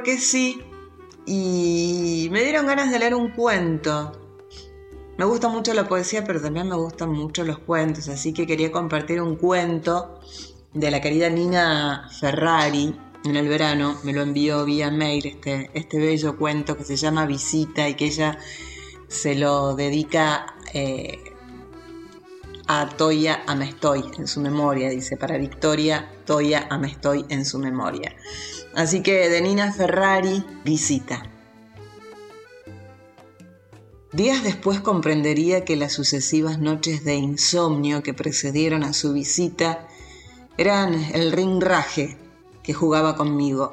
Porque 0.04 0.20
sí 0.20 0.60
y 1.24 2.28
me 2.30 2.42
dieron 2.42 2.66
ganas 2.66 2.90
de 2.90 2.98
leer 2.98 3.14
un 3.14 3.30
cuento. 3.30 4.12
Me 5.16 5.24
gusta 5.24 5.48
mucho 5.48 5.72
la 5.72 5.88
poesía, 5.88 6.24
pero 6.24 6.42
también 6.42 6.68
me 6.68 6.74
gustan 6.74 7.10
mucho 7.10 7.42
los 7.42 7.58
cuentos, 7.60 8.08
así 8.08 8.34
que 8.34 8.46
quería 8.46 8.70
compartir 8.70 9.22
un 9.22 9.36
cuento 9.36 10.20
de 10.74 10.90
la 10.90 11.00
querida 11.00 11.30
Nina 11.30 12.10
Ferrari 12.20 12.94
en 13.24 13.36
el 13.36 13.48
verano. 13.48 13.96
Me 14.04 14.12
lo 14.12 14.20
envió 14.20 14.66
vía 14.66 14.90
mail 14.90 15.24
este, 15.24 15.70
este 15.72 15.98
bello 15.98 16.36
cuento 16.36 16.76
que 16.76 16.84
se 16.84 16.96
llama 16.96 17.24
Visita 17.24 17.88
y 17.88 17.94
que 17.94 18.04
ella 18.04 18.38
se 19.08 19.36
lo 19.36 19.74
dedica 19.74 20.54
eh, 20.74 21.33
a 22.66 22.88
Toya 22.88 23.42
Amestoy 23.46 24.04
en 24.18 24.26
su 24.26 24.40
memoria, 24.40 24.90
dice, 24.90 25.16
para 25.16 25.38
Victoria 25.38 26.10
Toya 26.24 26.66
Amestoy 26.70 27.26
en 27.28 27.44
su 27.44 27.58
memoria. 27.58 28.14
Así 28.74 29.02
que 29.02 29.28
de 29.28 29.40
Nina 29.40 29.72
Ferrari, 29.72 30.44
visita. 30.64 31.22
Días 34.12 34.44
después 34.44 34.80
comprendería 34.80 35.64
que 35.64 35.76
las 35.76 35.92
sucesivas 35.92 36.58
noches 36.60 37.04
de 37.04 37.14
insomnio 37.16 38.02
que 38.02 38.14
precedieron 38.14 38.84
a 38.84 38.92
su 38.92 39.12
visita 39.12 39.88
eran 40.56 40.94
el 40.94 41.32
rinraje 41.32 42.16
que 42.62 42.72
jugaba 42.72 43.16
conmigo. 43.16 43.72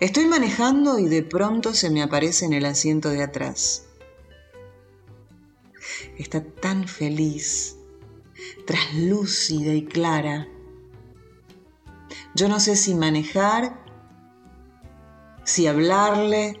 Estoy 0.00 0.26
manejando 0.26 0.98
y 0.98 1.08
de 1.08 1.22
pronto 1.22 1.74
se 1.74 1.90
me 1.90 2.02
aparece 2.02 2.44
en 2.44 2.52
el 2.52 2.64
asiento 2.64 3.10
de 3.10 3.22
atrás. 3.22 3.84
Está 6.18 6.42
tan 6.44 6.86
feliz, 6.86 7.76
traslúcida 8.66 9.72
y 9.72 9.84
clara. 9.84 10.48
Yo 12.34 12.48
no 12.48 12.60
sé 12.60 12.76
si 12.76 12.94
manejar, 12.94 13.84
si 15.44 15.66
hablarle, 15.66 16.60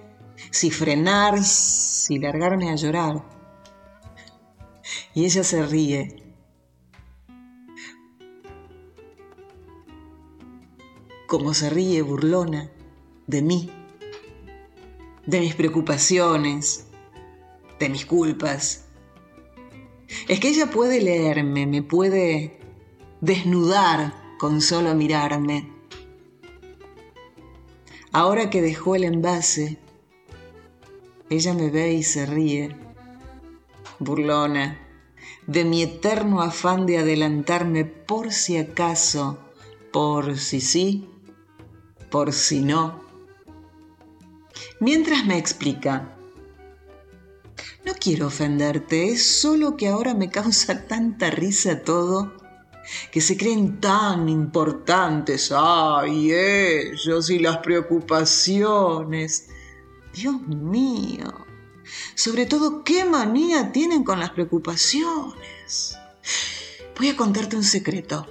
si 0.50 0.70
frenar, 0.70 1.42
si 1.42 2.18
largarme 2.18 2.70
a 2.70 2.76
llorar. 2.76 3.24
Y 5.14 5.24
ella 5.24 5.44
se 5.44 5.64
ríe. 5.64 6.16
Como 11.26 11.54
se 11.54 11.70
ríe 11.70 12.02
burlona 12.02 12.70
de 13.28 13.42
mí, 13.42 13.70
de 15.26 15.40
mis 15.40 15.54
preocupaciones, 15.54 16.88
de 17.78 17.88
mis 17.88 18.04
culpas. 18.04 18.89
Es 20.28 20.40
que 20.40 20.48
ella 20.48 20.70
puede 20.70 21.00
leerme, 21.00 21.66
me 21.66 21.82
puede 21.82 22.58
desnudar 23.20 24.14
con 24.38 24.60
solo 24.60 24.94
mirarme. 24.94 25.70
Ahora 28.12 28.50
que 28.50 28.62
dejó 28.62 28.96
el 28.96 29.04
envase, 29.04 29.78
ella 31.28 31.54
me 31.54 31.70
ve 31.70 31.92
y 31.92 32.02
se 32.02 32.26
ríe, 32.26 32.76
burlona, 34.00 34.78
de 35.46 35.64
mi 35.64 35.82
eterno 35.82 36.42
afán 36.42 36.86
de 36.86 36.98
adelantarme 36.98 37.84
por 37.84 38.32
si 38.32 38.56
acaso, 38.56 39.38
por 39.92 40.38
si 40.38 40.60
sí, 40.60 41.08
por 42.10 42.32
si 42.32 42.60
no. 42.60 43.00
Mientras 44.80 45.24
me 45.26 45.38
explica, 45.38 46.16
no 47.84 47.92
quiero 47.94 48.26
ofenderte, 48.26 49.10
es 49.10 49.26
solo 49.26 49.76
que 49.76 49.88
ahora 49.88 50.14
me 50.14 50.30
causa 50.30 50.86
tanta 50.88 51.30
risa 51.30 51.82
todo 51.82 52.32
que 53.10 53.20
se 53.20 53.36
creen 53.36 53.80
tan 53.80 54.28
importantes. 54.28 55.52
¡Ay, 55.54 56.32
ellos 56.32 57.30
y 57.30 57.38
las 57.38 57.58
preocupaciones! 57.58 59.48
Dios 60.12 60.40
mío. 60.48 61.46
Sobre 62.14 62.46
todo, 62.46 62.84
¿qué 62.84 63.04
manía 63.04 63.72
tienen 63.72 64.04
con 64.04 64.20
las 64.20 64.30
preocupaciones? 64.30 65.96
Voy 66.98 67.08
a 67.08 67.16
contarte 67.16 67.56
un 67.56 67.64
secreto. 67.64 68.26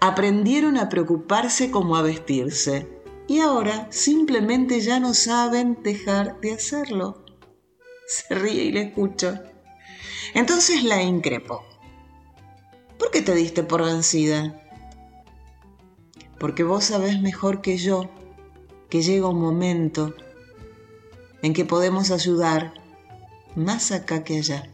Aprendieron 0.00 0.76
a 0.76 0.88
preocuparse 0.88 1.70
como 1.70 1.96
a 1.96 2.02
vestirse 2.02 2.88
y 3.28 3.40
ahora 3.40 3.86
simplemente 3.90 4.80
ya 4.80 4.98
no 4.98 5.14
saben 5.14 5.78
dejar 5.82 6.40
de 6.40 6.52
hacerlo. 6.52 7.24
Se 8.10 8.34
ríe 8.34 8.64
y 8.64 8.72
le 8.72 8.82
escucho. 8.82 9.38
Entonces 10.34 10.82
la 10.82 11.00
increpo. 11.00 11.64
¿Por 12.98 13.12
qué 13.12 13.22
te 13.22 13.36
diste 13.36 13.62
por 13.62 13.84
vencida? 13.84 14.60
Porque 16.40 16.64
vos 16.64 16.82
sabés 16.82 17.20
mejor 17.20 17.60
que 17.60 17.76
yo 17.76 18.10
que 18.88 19.02
llega 19.02 19.28
un 19.28 19.40
momento 19.40 20.12
en 21.42 21.52
que 21.52 21.64
podemos 21.64 22.10
ayudar 22.10 22.74
más 23.54 23.92
acá 23.92 24.24
que 24.24 24.38
allá. 24.38 24.68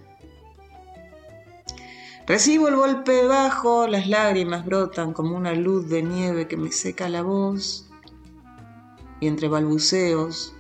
Recibo 2.27 2.69
el 2.69 2.77
golpe 2.77 3.27
bajo, 3.27 3.87
las 3.87 4.09
lágrimas 4.09 4.65
brotan 4.65 5.13
como 5.13 5.37
una 5.37 5.53
luz 5.53 5.91
de 5.91 6.03
nieve 6.03 6.49
que 6.49 6.57
me 6.57 6.73
seca 6.73 7.11
la 7.11 7.21
voz 7.21 7.87
y 9.21 9.27
entre 9.27 9.49
balbuceos 9.49 10.56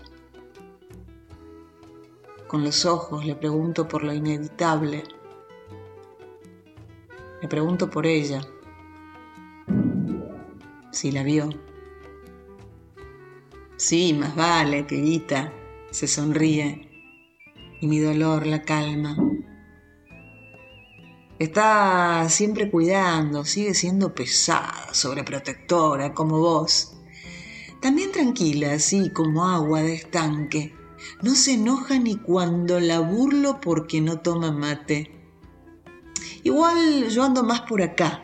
con 2.46 2.64
los 2.64 2.84
ojos, 2.84 3.24
le 3.24 3.34
pregunto 3.34 3.88
por 3.88 4.02
lo 4.02 4.12
inevitable. 4.12 5.04
Le 7.42 7.48
pregunto 7.48 7.90
por 7.90 8.06
ella, 8.06 8.40
si 10.90 11.12
la 11.12 11.22
vio. 11.22 11.50
Sí, 13.76 14.14
más 14.14 14.34
vale, 14.34 14.84
pibita, 14.84 15.52
se 15.90 16.06
sonríe 16.06 16.88
y 17.80 17.86
mi 17.86 17.98
dolor 17.98 18.46
la 18.46 18.62
calma. 18.62 19.16
Está 21.38 22.26
siempre 22.30 22.70
cuidando, 22.70 23.44
sigue 23.44 23.74
siendo 23.74 24.14
pesada, 24.14 24.88
sobreprotectora, 24.92 26.14
como 26.14 26.38
vos. 26.38 26.96
También 27.82 28.10
tranquila, 28.10 28.72
así 28.72 29.10
como 29.10 29.44
agua 29.44 29.82
de 29.82 29.94
estanque. 29.94 30.75
No 31.22 31.34
se 31.34 31.54
enoja 31.54 31.98
ni 31.98 32.16
cuando 32.16 32.78
la 32.78 33.00
burlo 33.00 33.60
porque 33.60 34.00
no 34.00 34.20
toma 34.20 34.52
mate. 34.52 35.10
Igual 36.42 37.08
yo 37.08 37.24
ando 37.24 37.42
más 37.42 37.62
por 37.62 37.82
acá. 37.82 38.22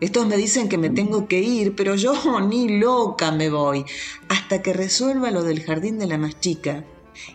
Estos 0.00 0.26
me 0.26 0.36
dicen 0.36 0.68
que 0.68 0.78
me 0.78 0.90
tengo 0.90 1.26
que 1.26 1.40
ir, 1.40 1.74
pero 1.74 1.96
yo 1.96 2.40
ni 2.48 2.78
loca 2.78 3.32
me 3.32 3.50
voy, 3.50 3.84
hasta 4.28 4.62
que 4.62 4.72
resuelva 4.72 5.30
lo 5.30 5.42
del 5.42 5.62
jardín 5.62 5.98
de 5.98 6.06
la 6.06 6.18
más 6.18 6.38
chica 6.40 6.84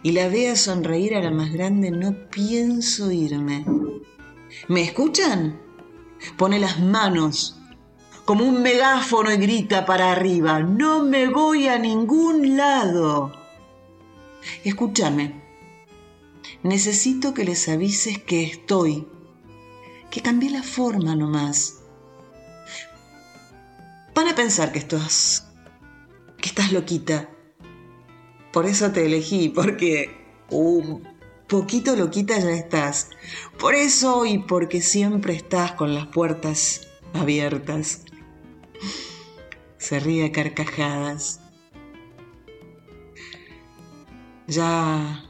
y 0.01 0.13
la 0.13 0.29
vea 0.29 0.55
sonreír 0.55 1.15
a 1.15 1.21
la 1.21 1.31
más 1.31 1.51
grande, 1.51 1.91
no 1.91 2.29
pienso 2.29 3.11
irme. 3.11 3.65
¿Me 4.69 4.81
escuchan? 4.81 5.59
Pone 6.37 6.57
las 6.59 6.79
manos 6.79 7.59
como 8.25 8.45
un 8.45 8.61
megáfono 8.61 9.31
y 9.33 9.37
grita 9.37 9.85
para 9.85 10.13
arriba, 10.13 10.61
no 10.61 11.03
me 11.03 11.27
voy 11.27 11.67
a 11.67 11.77
ningún 11.77 12.55
lado. 12.55 13.42
Escúchame, 14.63 15.41
necesito 16.63 17.33
que 17.33 17.45
les 17.45 17.67
avises 17.69 18.17
que 18.19 18.43
estoy, 18.43 19.07
que 20.09 20.21
cambié 20.21 20.49
la 20.49 20.63
forma 20.63 21.15
nomás. 21.15 21.79
Van 24.15 24.27
a 24.27 24.35
pensar 24.35 24.71
que 24.71 24.79
estás, 24.79 25.47
que 26.37 26.49
estás 26.49 26.71
loquita. 26.71 27.29
Por 28.51 28.65
eso 28.65 28.91
te 28.91 29.05
elegí, 29.05 29.49
porque 29.49 30.23
un 30.49 31.07
poquito 31.47 31.95
loquita 31.95 32.37
ya 32.39 32.51
estás. 32.51 33.09
Por 33.59 33.75
eso 33.75 34.25
y 34.25 34.37
porque 34.39 34.81
siempre 34.81 35.33
estás 35.35 35.73
con 35.73 35.95
las 35.95 36.07
puertas 36.07 36.87
abiertas. 37.13 38.01
Se 39.77 39.99
ríe 39.99 40.25
a 40.25 40.31
carcajadas. 40.31 41.42
Ya 44.47 45.23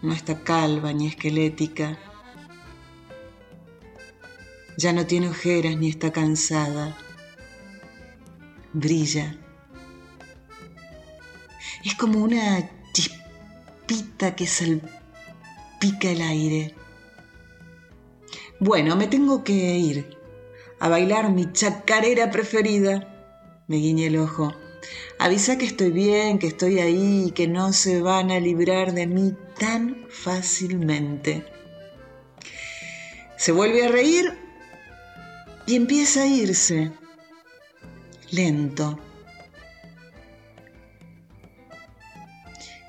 no 0.00 0.12
está 0.12 0.42
calva 0.42 0.92
ni 0.92 1.06
esquelética. 1.06 1.98
Ya 4.78 4.94
no 4.94 5.06
tiene 5.06 5.28
ojeras 5.28 5.76
ni 5.76 5.90
está 5.90 6.12
cansada. 6.12 6.96
Brilla. 8.72 9.36
Es 11.84 11.94
como 11.94 12.22
una 12.22 12.70
chispita 12.94 14.34
que 14.34 14.46
salpica 14.46 16.10
el 16.10 16.22
aire. 16.22 16.74
Bueno, 18.60 18.96
me 18.96 19.08
tengo 19.08 19.44
que 19.44 19.52
ir 19.52 20.16
a 20.80 20.88
bailar 20.88 21.30
mi 21.30 21.52
chacarera 21.52 22.30
preferida. 22.30 23.08
Me 23.68 23.76
guiñé 23.76 24.06
el 24.06 24.16
ojo. 24.18 24.54
Avisa 25.18 25.58
que 25.58 25.66
estoy 25.66 25.90
bien, 25.90 26.38
que 26.38 26.48
estoy 26.48 26.80
ahí 26.80 27.26
y 27.28 27.30
que 27.32 27.46
no 27.46 27.72
se 27.72 28.02
van 28.02 28.30
a 28.30 28.40
librar 28.40 28.92
de 28.92 29.06
mí 29.06 29.34
tan 29.58 30.06
fácilmente. 30.10 31.44
Se 33.36 33.52
vuelve 33.52 33.84
a 33.84 33.88
reír 33.88 34.32
y 35.66 35.76
empieza 35.76 36.22
a 36.22 36.26
irse. 36.26 36.92
Lento. 38.30 38.98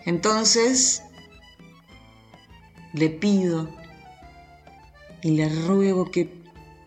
Entonces 0.06 1.04
le 2.94 3.10
pido 3.10 3.70
y 5.22 5.32
le 5.32 5.50
ruego 5.50 6.12
que 6.12 6.30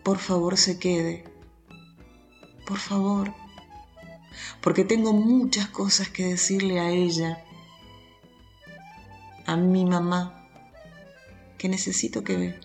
por 0.03 0.17
favor 0.17 0.57
se 0.57 0.79
quede. 0.79 1.23
Por 2.65 2.77
favor 2.77 3.33
porque 4.67 4.83
tengo 4.83 5.13
muchas 5.13 5.69
cosas 5.69 6.09
que 6.09 6.25
decirle 6.25 6.81
a 6.81 6.89
ella, 6.89 7.41
a 9.45 9.55
mi 9.55 9.85
mamá, 9.85 10.45
que 11.57 11.69
necesito 11.69 12.21
que 12.25 12.59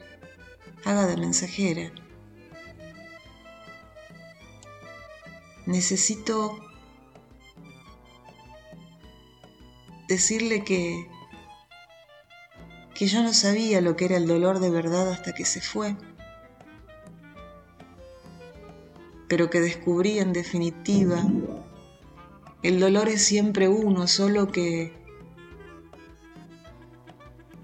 haga 0.85 1.07
de 1.07 1.17
mensajera. 1.17 1.93
Necesito 5.65 6.59
decirle 10.09 10.65
que 10.65 11.09
que 12.97 13.07
yo 13.07 13.23
no 13.23 13.33
sabía 13.33 13.81
lo 13.81 13.95
que 13.95 14.07
era 14.07 14.17
el 14.17 14.27
dolor 14.27 14.59
de 14.59 14.71
verdad 14.71 15.09
hasta 15.09 15.35
que 15.35 15.45
se 15.45 15.61
fue, 15.61 15.95
pero 19.29 19.51
que 19.51 19.61
descubrí 19.61 20.19
en 20.19 20.33
definitiva 20.33 21.23
el 22.63 22.79
dolor 22.79 23.09
es 23.09 23.25
siempre 23.25 23.69
uno, 23.69 24.07
solo 24.07 24.51
que 24.53 24.93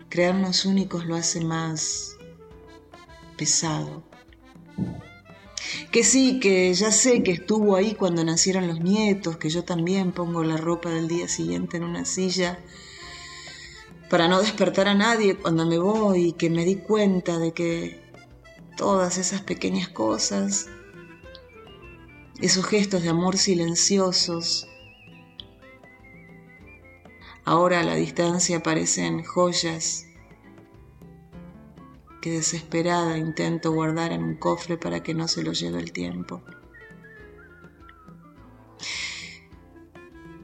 crearnos 0.08 0.64
únicos 0.64 1.06
lo 1.06 1.14
hace 1.14 1.40
más 1.44 2.16
pesado. 3.36 4.02
Que 5.92 6.02
sí, 6.02 6.40
que 6.40 6.72
ya 6.74 6.90
sé 6.90 7.22
que 7.22 7.32
estuvo 7.32 7.76
ahí 7.76 7.94
cuando 7.94 8.24
nacieron 8.24 8.66
los 8.66 8.80
nietos, 8.80 9.36
que 9.36 9.50
yo 9.50 9.64
también 9.64 10.12
pongo 10.12 10.42
la 10.42 10.56
ropa 10.56 10.90
del 10.90 11.08
día 11.08 11.28
siguiente 11.28 11.76
en 11.76 11.84
una 11.84 12.04
silla 12.04 12.58
para 14.10 14.28
no 14.28 14.40
despertar 14.40 14.88
a 14.88 14.94
nadie 14.94 15.36
cuando 15.36 15.66
me 15.66 15.78
voy 15.78 16.28
y 16.28 16.32
que 16.32 16.48
me 16.50 16.64
di 16.64 16.76
cuenta 16.76 17.38
de 17.38 17.52
que 17.52 18.00
todas 18.76 19.18
esas 19.18 19.42
pequeñas 19.42 19.88
cosas, 19.88 20.66
esos 22.40 22.64
gestos 22.64 23.02
de 23.02 23.10
amor 23.10 23.36
silenciosos, 23.36 24.67
Ahora 27.50 27.80
a 27.80 27.82
la 27.82 27.94
distancia 27.94 28.62
parecen 28.62 29.24
joyas 29.24 30.04
que 32.20 32.32
desesperada 32.32 33.16
intento 33.16 33.72
guardar 33.72 34.12
en 34.12 34.22
un 34.22 34.34
cofre 34.34 34.76
para 34.76 35.02
que 35.02 35.14
no 35.14 35.28
se 35.28 35.42
lo 35.42 35.52
lleve 35.52 35.78
el 35.78 35.90
tiempo. 35.90 36.42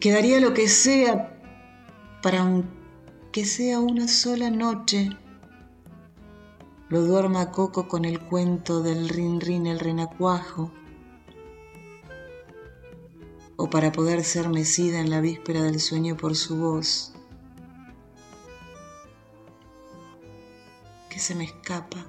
Quedaría 0.00 0.40
lo 0.40 0.54
que 0.54 0.66
sea 0.66 1.42
para 2.22 2.46
que 3.32 3.44
sea 3.44 3.80
una 3.80 4.08
sola 4.08 4.48
noche. 4.48 5.10
Lo 6.88 7.02
duerma 7.02 7.50
Coco 7.50 7.86
con 7.86 8.06
el 8.06 8.18
cuento 8.18 8.82
del 8.82 9.10
rin 9.10 9.42
rin 9.42 9.66
el 9.66 9.78
renacuajo 9.78 10.72
o 13.56 13.70
para 13.70 13.92
poder 13.92 14.24
ser 14.24 14.48
mecida 14.48 15.00
en 15.00 15.10
la 15.10 15.20
víspera 15.20 15.62
del 15.62 15.80
sueño 15.80 16.16
por 16.16 16.34
su 16.34 16.56
voz, 16.56 17.12
que 21.08 21.18
se 21.20 21.34
me 21.34 21.44
escapa 21.44 22.04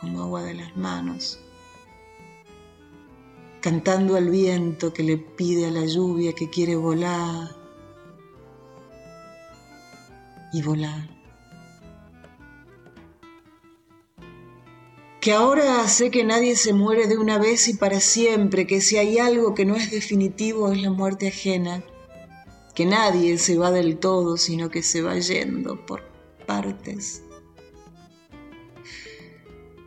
como 0.00 0.22
agua 0.22 0.42
de 0.42 0.54
las 0.54 0.76
manos, 0.76 1.38
cantando 3.60 4.16
al 4.16 4.28
viento 4.28 4.92
que 4.92 5.04
le 5.04 5.16
pide 5.16 5.66
a 5.66 5.70
la 5.70 5.86
lluvia 5.86 6.32
que 6.34 6.50
quiere 6.50 6.76
volar 6.76 7.56
y 10.52 10.62
volar. 10.62 11.13
Que 15.24 15.32
ahora 15.32 15.88
sé 15.88 16.10
que 16.10 16.22
nadie 16.22 16.54
se 16.54 16.74
muere 16.74 17.06
de 17.06 17.16
una 17.16 17.38
vez 17.38 17.66
y 17.68 17.72
para 17.72 17.98
siempre, 17.98 18.66
que 18.66 18.82
si 18.82 18.98
hay 18.98 19.16
algo 19.18 19.54
que 19.54 19.64
no 19.64 19.74
es 19.74 19.90
definitivo 19.90 20.70
es 20.70 20.82
la 20.82 20.90
muerte 20.90 21.28
ajena, 21.28 21.82
que 22.74 22.84
nadie 22.84 23.38
se 23.38 23.56
va 23.56 23.70
del 23.70 23.96
todo, 23.96 24.36
sino 24.36 24.68
que 24.68 24.82
se 24.82 25.00
va 25.00 25.18
yendo 25.18 25.86
por 25.86 26.02
partes. 26.44 27.22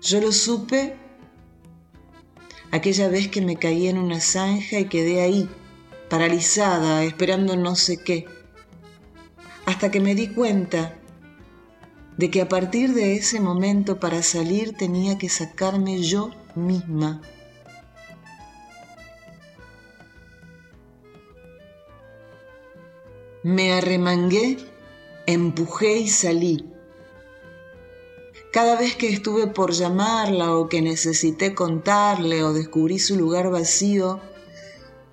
Yo 0.02 0.22
lo 0.22 0.32
supe 0.32 0.96
aquella 2.72 3.08
vez 3.08 3.28
que 3.28 3.42
me 3.42 3.58
caí 3.58 3.90
en 3.90 4.00
una 4.00 4.20
zanja 4.20 4.80
y 4.80 4.86
quedé 4.86 5.22
ahí, 5.22 5.48
paralizada, 6.10 7.04
esperando 7.04 7.56
no 7.56 7.76
sé 7.76 7.98
qué, 7.98 8.26
hasta 9.68 9.92
que 9.92 10.00
me 10.00 10.16
di 10.16 10.30
cuenta 10.30 10.98
de 12.18 12.32
que 12.32 12.42
a 12.42 12.50
partir 12.50 12.94
de 12.94 13.16
ese 13.16 13.40
momento 13.40 14.00
para 14.00 14.24
salir 14.24 14.76
tenía 14.76 15.18
que 15.18 15.30
sacarme 15.30 16.02
yo 16.02 16.32
misma. 16.56 17.22
Me 23.44 23.74
arremangué 23.74 24.58
empujé 25.28 25.98
y 25.98 26.08
salí. 26.08 26.66
Cada 28.52 28.80
vez 28.80 28.96
que 28.96 29.10
estuve 29.10 29.46
por 29.48 29.74
llamarla 29.74 30.56
o 30.56 30.70
que 30.70 30.82
necesité 30.82 31.54
contarle 31.54 32.44
o 32.44 32.54
descubrí 32.54 32.98
su 32.98 33.18
lugar 33.18 33.52
vacío, 33.52 34.22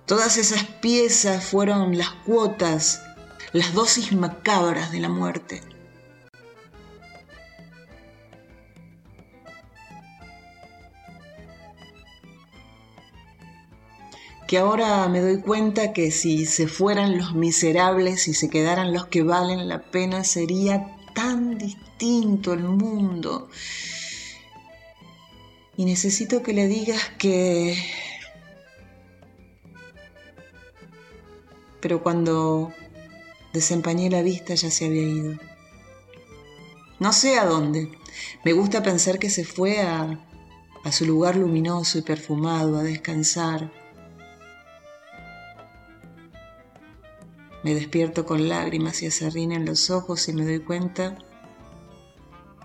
todas 0.05 0.37
esas 0.37 0.63
piezas 0.63 1.43
fueron 1.43 1.97
las 1.97 2.11
cuotas, 2.25 3.03
las 3.51 3.73
dosis 3.73 4.13
macabras 4.13 4.91
de 4.91 5.01
la 5.01 5.09
muerte. 5.09 5.61
Que 14.47 14.57
ahora 14.59 15.07
me 15.07 15.21
doy 15.21 15.41
cuenta 15.41 15.91
que 15.91 16.11
si 16.11 16.45
se 16.45 16.67
fueran 16.67 17.17
los 17.17 17.33
miserables 17.33 18.27
y 18.27 18.33
se 18.33 18.49
quedaran 18.49 18.93
los 18.93 19.07
que 19.07 19.23
valen 19.23 19.67
la 19.67 19.81
pena, 19.81 20.23
sería 20.23 20.97
tan 21.13 21.57
distinto 21.57 22.53
el 22.53 22.63
mundo. 22.63 23.49
Y 25.77 25.85
necesito 25.85 26.43
que 26.43 26.53
le 26.53 26.67
digas 26.67 27.01
que... 27.17 27.75
Pero 31.81 32.01
cuando 32.01 32.71
desempañé 33.53 34.09
la 34.09 34.21
vista 34.21 34.53
ya 34.55 34.69
se 34.69 34.85
había 34.85 35.03
ido. 35.03 35.39
No 36.99 37.13
sé 37.13 37.37
a 37.37 37.45
dónde. 37.45 37.91
Me 38.43 38.53
gusta 38.53 38.83
pensar 38.83 39.19
que 39.19 39.29
se 39.29 39.43
fue 39.43 39.81
a, 39.81 40.19
a 40.83 40.91
su 40.91 41.05
lugar 41.05 41.35
luminoso 41.35 41.97
y 41.97 42.01
perfumado, 42.01 42.77
a 42.77 42.83
descansar 42.83 43.84
Me 47.65 47.73
despierto 47.73 48.27
con 48.27 48.47
lágrimas 48.47 49.01
y 49.01 49.07
acerrina 49.07 49.55
en 49.55 49.65
los 49.65 49.89
ojos 49.89 50.29
y 50.29 50.33
me 50.33 50.45
doy 50.45 50.59
cuenta 50.59 51.17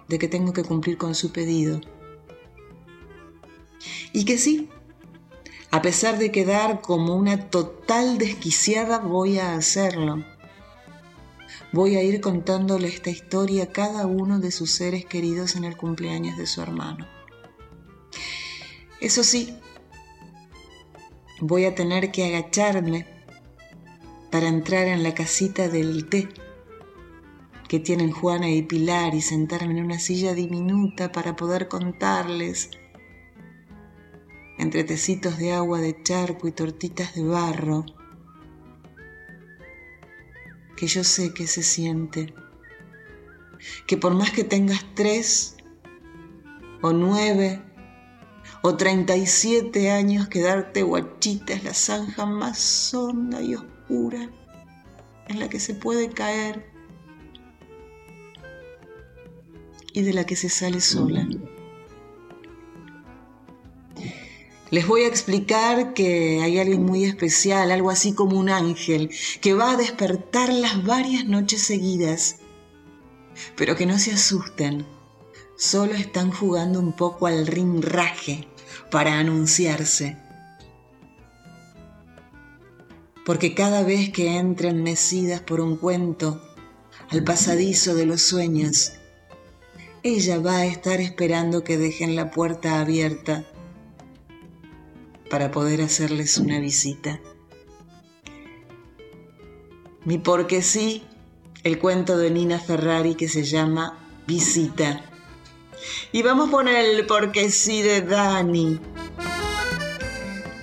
de 0.09 0.19
que 0.19 0.29
tengo 0.29 0.53
que 0.53 0.63
cumplir 0.63 0.99
con 0.99 1.15
su 1.15 1.33
pedido. 1.33 1.81
Y 4.13 4.27
que 4.27 4.37
sí, 4.37 4.69
a 5.71 5.81
pesar 5.81 6.19
de 6.19 6.31
quedar 6.31 6.83
como 6.83 7.17
una 7.17 7.49
total 7.49 8.19
desquiciada, 8.19 8.99
voy 8.99 9.39
a 9.39 9.55
hacerlo. 9.55 10.23
Voy 11.73 11.97
a 11.97 12.03
ir 12.03 12.21
contándole 12.21 12.89
esta 12.89 13.09
historia 13.09 13.65
a 13.65 13.73
cada 13.73 14.07
uno 14.07 14.39
de 14.39 14.51
sus 14.51 14.71
seres 14.71 15.07
queridos 15.07 15.57
en 15.57 15.65
el 15.65 15.79
cumpleaños 15.79 16.37
de 16.37 16.47
su 16.47 16.61
hermano. 16.61 17.09
Eso 19.01 19.25
sí, 19.25 19.57
voy 21.41 21.65
a 21.65 21.75
tener 21.75 22.13
que 22.13 22.27
agacharme 22.27 23.20
para 24.31 24.49
entrar 24.49 24.87
en 24.87 25.03
la 25.03 25.15
casita 25.15 25.69
del 25.69 26.09
té 26.09 26.29
que 27.69 27.79
tienen 27.79 28.11
Juana 28.11 28.51
y 28.51 28.63
Pilar 28.63 29.15
y 29.15 29.21
sentarme 29.21 29.79
en 29.79 29.85
una 29.85 30.01
silla 30.01 30.35
diminuta 30.35 31.13
para 31.13 31.37
poder 31.37 31.69
contarles, 31.69 32.71
entre 34.59 34.83
tecitos 34.83 35.39
de 35.39 35.53
agua 35.53 35.79
de 35.79 36.03
charco 36.03 36.49
y 36.49 36.53
tortitas 36.53 37.15
de 37.15 37.23
barro, 37.23 37.87
que 40.77 40.89
yo 40.89 41.05
sé 41.05 41.33
que 41.33 41.47
se 41.47 41.63
siente, 41.63 42.35
que 43.87 43.97
por 43.97 44.17
más 44.17 44.33
que 44.33 44.43
tengas 44.43 44.85
tres 44.95 45.57
o 46.83 46.93
nueve 46.93 47.63
o 48.63 48.77
treinta 48.77 49.17
y 49.17 49.27
siete 49.27 49.93
años, 49.93 50.29
quedarte 50.29 50.83
guachita 50.83 51.53
es 51.53 51.63
la 51.63 51.75
zanja 51.75 52.27
más 52.27 52.93
honda 52.95 53.41
y 53.41 53.55
en 53.91 55.39
la 55.39 55.49
que 55.49 55.59
se 55.59 55.75
puede 55.75 56.11
caer 56.11 56.71
y 59.93 60.03
de 60.03 60.13
la 60.13 60.25
que 60.25 60.37
se 60.37 60.49
sale 60.49 60.81
sola. 60.81 61.27
Les 64.71 64.87
voy 64.87 65.03
a 65.03 65.09
explicar 65.09 65.95
que 65.95 66.41
hay 66.41 66.61
alguien 66.61 66.85
muy 66.85 67.05
especial, 67.05 67.73
algo 67.73 67.91
así 67.91 68.13
como 68.13 68.39
un 68.39 68.49
ángel, 68.49 69.11
que 69.41 69.55
va 69.55 69.73
a 69.73 69.77
despertarlas 69.77 70.85
varias 70.85 71.25
noches 71.25 71.63
seguidas. 71.63 72.37
Pero 73.57 73.75
que 73.75 73.87
no 73.87 73.99
se 73.99 74.13
asusten, 74.13 74.87
solo 75.57 75.95
están 75.95 76.31
jugando 76.31 76.79
un 76.79 76.93
poco 76.93 77.27
al 77.27 77.49
rinraje 77.49 78.47
para 78.93 79.19
anunciarse 79.19 80.30
porque 83.25 83.55
cada 83.55 83.83
vez 83.83 84.11
que 84.11 84.37
entren 84.37 84.83
mecidas 84.83 85.41
por 85.41 85.61
un 85.61 85.77
cuento 85.77 86.41
al 87.11 87.25
pasadizo 87.25 87.95
de 87.95 88.07
los 88.07 88.23
sueños, 88.23 88.93
ella 90.03 90.39
va 90.39 90.59
a 90.59 90.67
estar 90.67 91.01
esperando 91.01 91.63
que 91.63 91.77
dejen 91.77 92.17
la 92.17 92.31
puerta 92.31 92.81
abierta 92.81 93.45
para 95.29 95.51
poder 95.51 95.83
hacerles 95.83 96.39
una 96.39 96.59
visita. 96.59 97.21
Mi 100.05 100.19
porque 100.19 100.63
sí, 100.63 101.05
el 101.63 101.79
cuento 101.79 102.17
de 102.17 102.31
Nina 102.31 102.59
Ferrari 102.59 103.15
que 103.15 103.29
se 103.29 103.45
llama 103.45 103.99
Visita. 104.27 105.05
Y 106.13 106.23
vamos 106.23 106.51
con 106.51 106.69
el 106.69 107.07
porque 107.07 107.51
sí 107.51 107.83
de 107.83 108.01
Dani. 108.01 108.81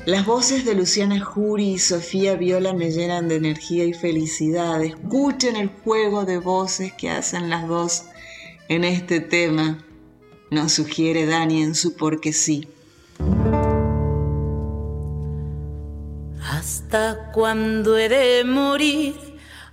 Las 0.08 0.26
voces 0.26 0.64
de 0.64 0.74
Luciana 0.74 1.20
Jury 1.20 1.72
y 1.72 1.80
Sofía 1.80 2.36
Viola 2.38 2.72
me 2.72 2.92
llenan 2.92 3.28
de 3.28 3.36
energía 3.36 3.84
y 3.84 3.92
felicidad. 3.92 4.82
Escuchen 4.82 5.58
el 5.58 5.68
juego 5.68 6.24
de 6.24 6.38
voces 6.38 6.94
que 6.94 7.10
hacen 7.10 7.50
las 7.50 7.68
dos 7.68 8.06
en 8.70 8.86
este 8.86 9.20
tema, 9.20 9.84
nos 10.50 10.72
sugiere 10.72 11.26
Dani 11.26 11.62
en 11.62 11.76
su 11.76 11.98
porque 11.98 12.32
sí. 12.32 12.70
¿Hasta 16.42 17.34
cuándo 17.34 17.98
he 17.98 18.08
de 18.08 18.46
morir? 18.46 19.14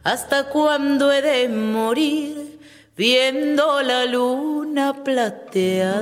¿Hasta 0.02 0.48
cuándo 0.48 1.12
he 1.12 1.22
de 1.22 1.48
morir? 1.48 2.58
Viendo 2.96 3.82
la 3.82 4.04
luna 4.04 5.04
plateada 5.04 5.94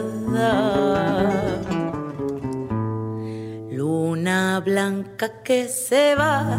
Luna 4.22 4.60
blanca 4.60 5.42
que 5.42 5.66
se 5.66 6.14
va, 6.14 6.56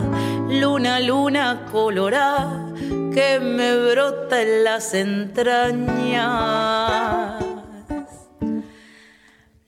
luna, 0.50 1.00
luna 1.00 1.66
colorada 1.72 2.74
que 3.14 3.40
me 3.40 3.74
brota 3.78 4.42
en 4.42 4.66
las 4.66 4.94
entrañas. 4.94 6.22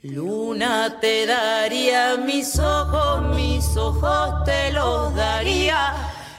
Luna 0.01 0.99
te 0.99 1.25
daría 1.25 2.17
mis 2.17 2.59
ojos, 2.59 3.21
mis 3.33 3.77
ojos 3.77 4.43
te 4.43 4.73
los 4.73 5.15
daría. 5.15 5.93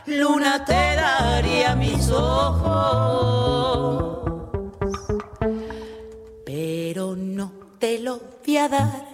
Luna 0.05 0.63
te 0.63 0.95
daría 0.95 1.75
mis 1.75 2.11
ojos, 2.11 3.31
pero 6.45 7.17
no 7.17 7.51
te 7.79 7.99
los 8.01 8.21
voy 8.45 8.59
a 8.59 8.69
dar 8.69 9.06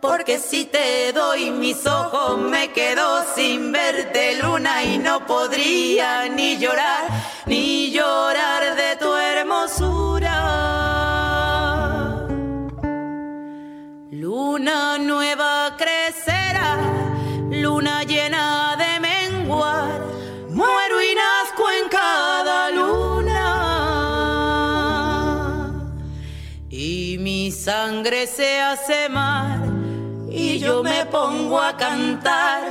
porque 0.00 0.38
si 0.38 0.64
te 0.64 1.12
doy 1.12 1.50
mis 1.50 1.84
ojos 1.86 2.38
me 2.38 2.72
quedo 2.72 3.24
sin 3.34 3.72
verte 3.72 4.40
luna 4.42 4.84
y 4.84 4.98
no 4.98 5.26
podría 5.26 6.28
ni 6.28 6.56
llorar, 6.58 7.08
ni 7.46 7.90
llorar 7.90 8.76
de 8.76 8.96
tu 8.96 9.12
hermosura. 9.14 10.36
Luna 14.10 14.98
nueva 14.98 15.76
crecerá, 15.76 16.78
luna 17.50 18.04
llena 18.04 18.76
de 18.76 19.00
menguar, 19.00 20.00
muero 20.50 21.02
y 21.02 21.14
nazco 21.14 21.70
en 21.70 21.88
cada 21.88 22.70
luna. 22.70 23.44
Y 26.70 27.16
mi 27.18 27.50
sangre 27.50 28.26
se 28.26 28.60
hace 28.60 29.08
mar 29.08 29.67
y 30.38 30.58
yo 30.60 30.82
me 30.84 31.04
pongo 31.06 31.60
a 31.60 31.76
cantar, 31.76 32.62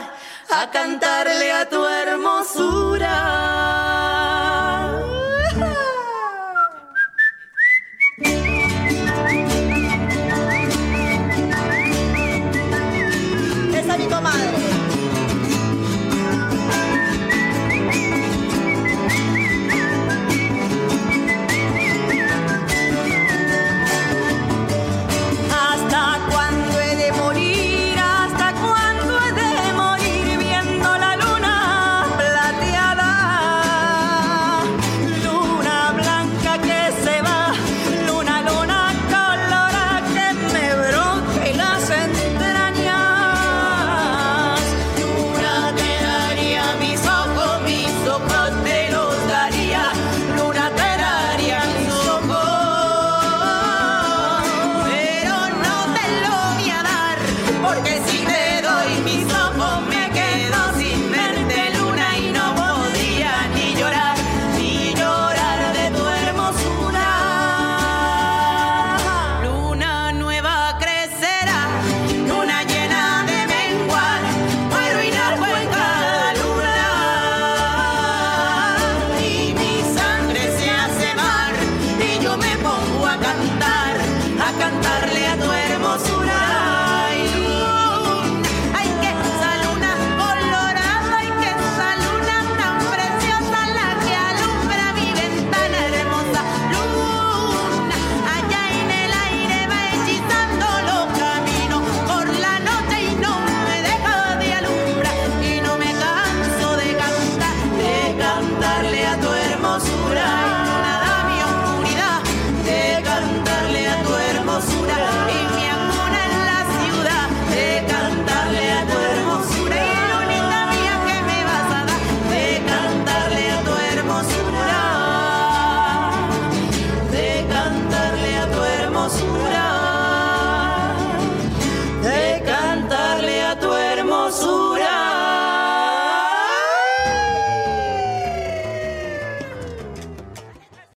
a 0.50 0.72
cantarle 0.72 1.52
a 1.52 1.68
tu 1.68 1.86
hermosura. 1.86 3.18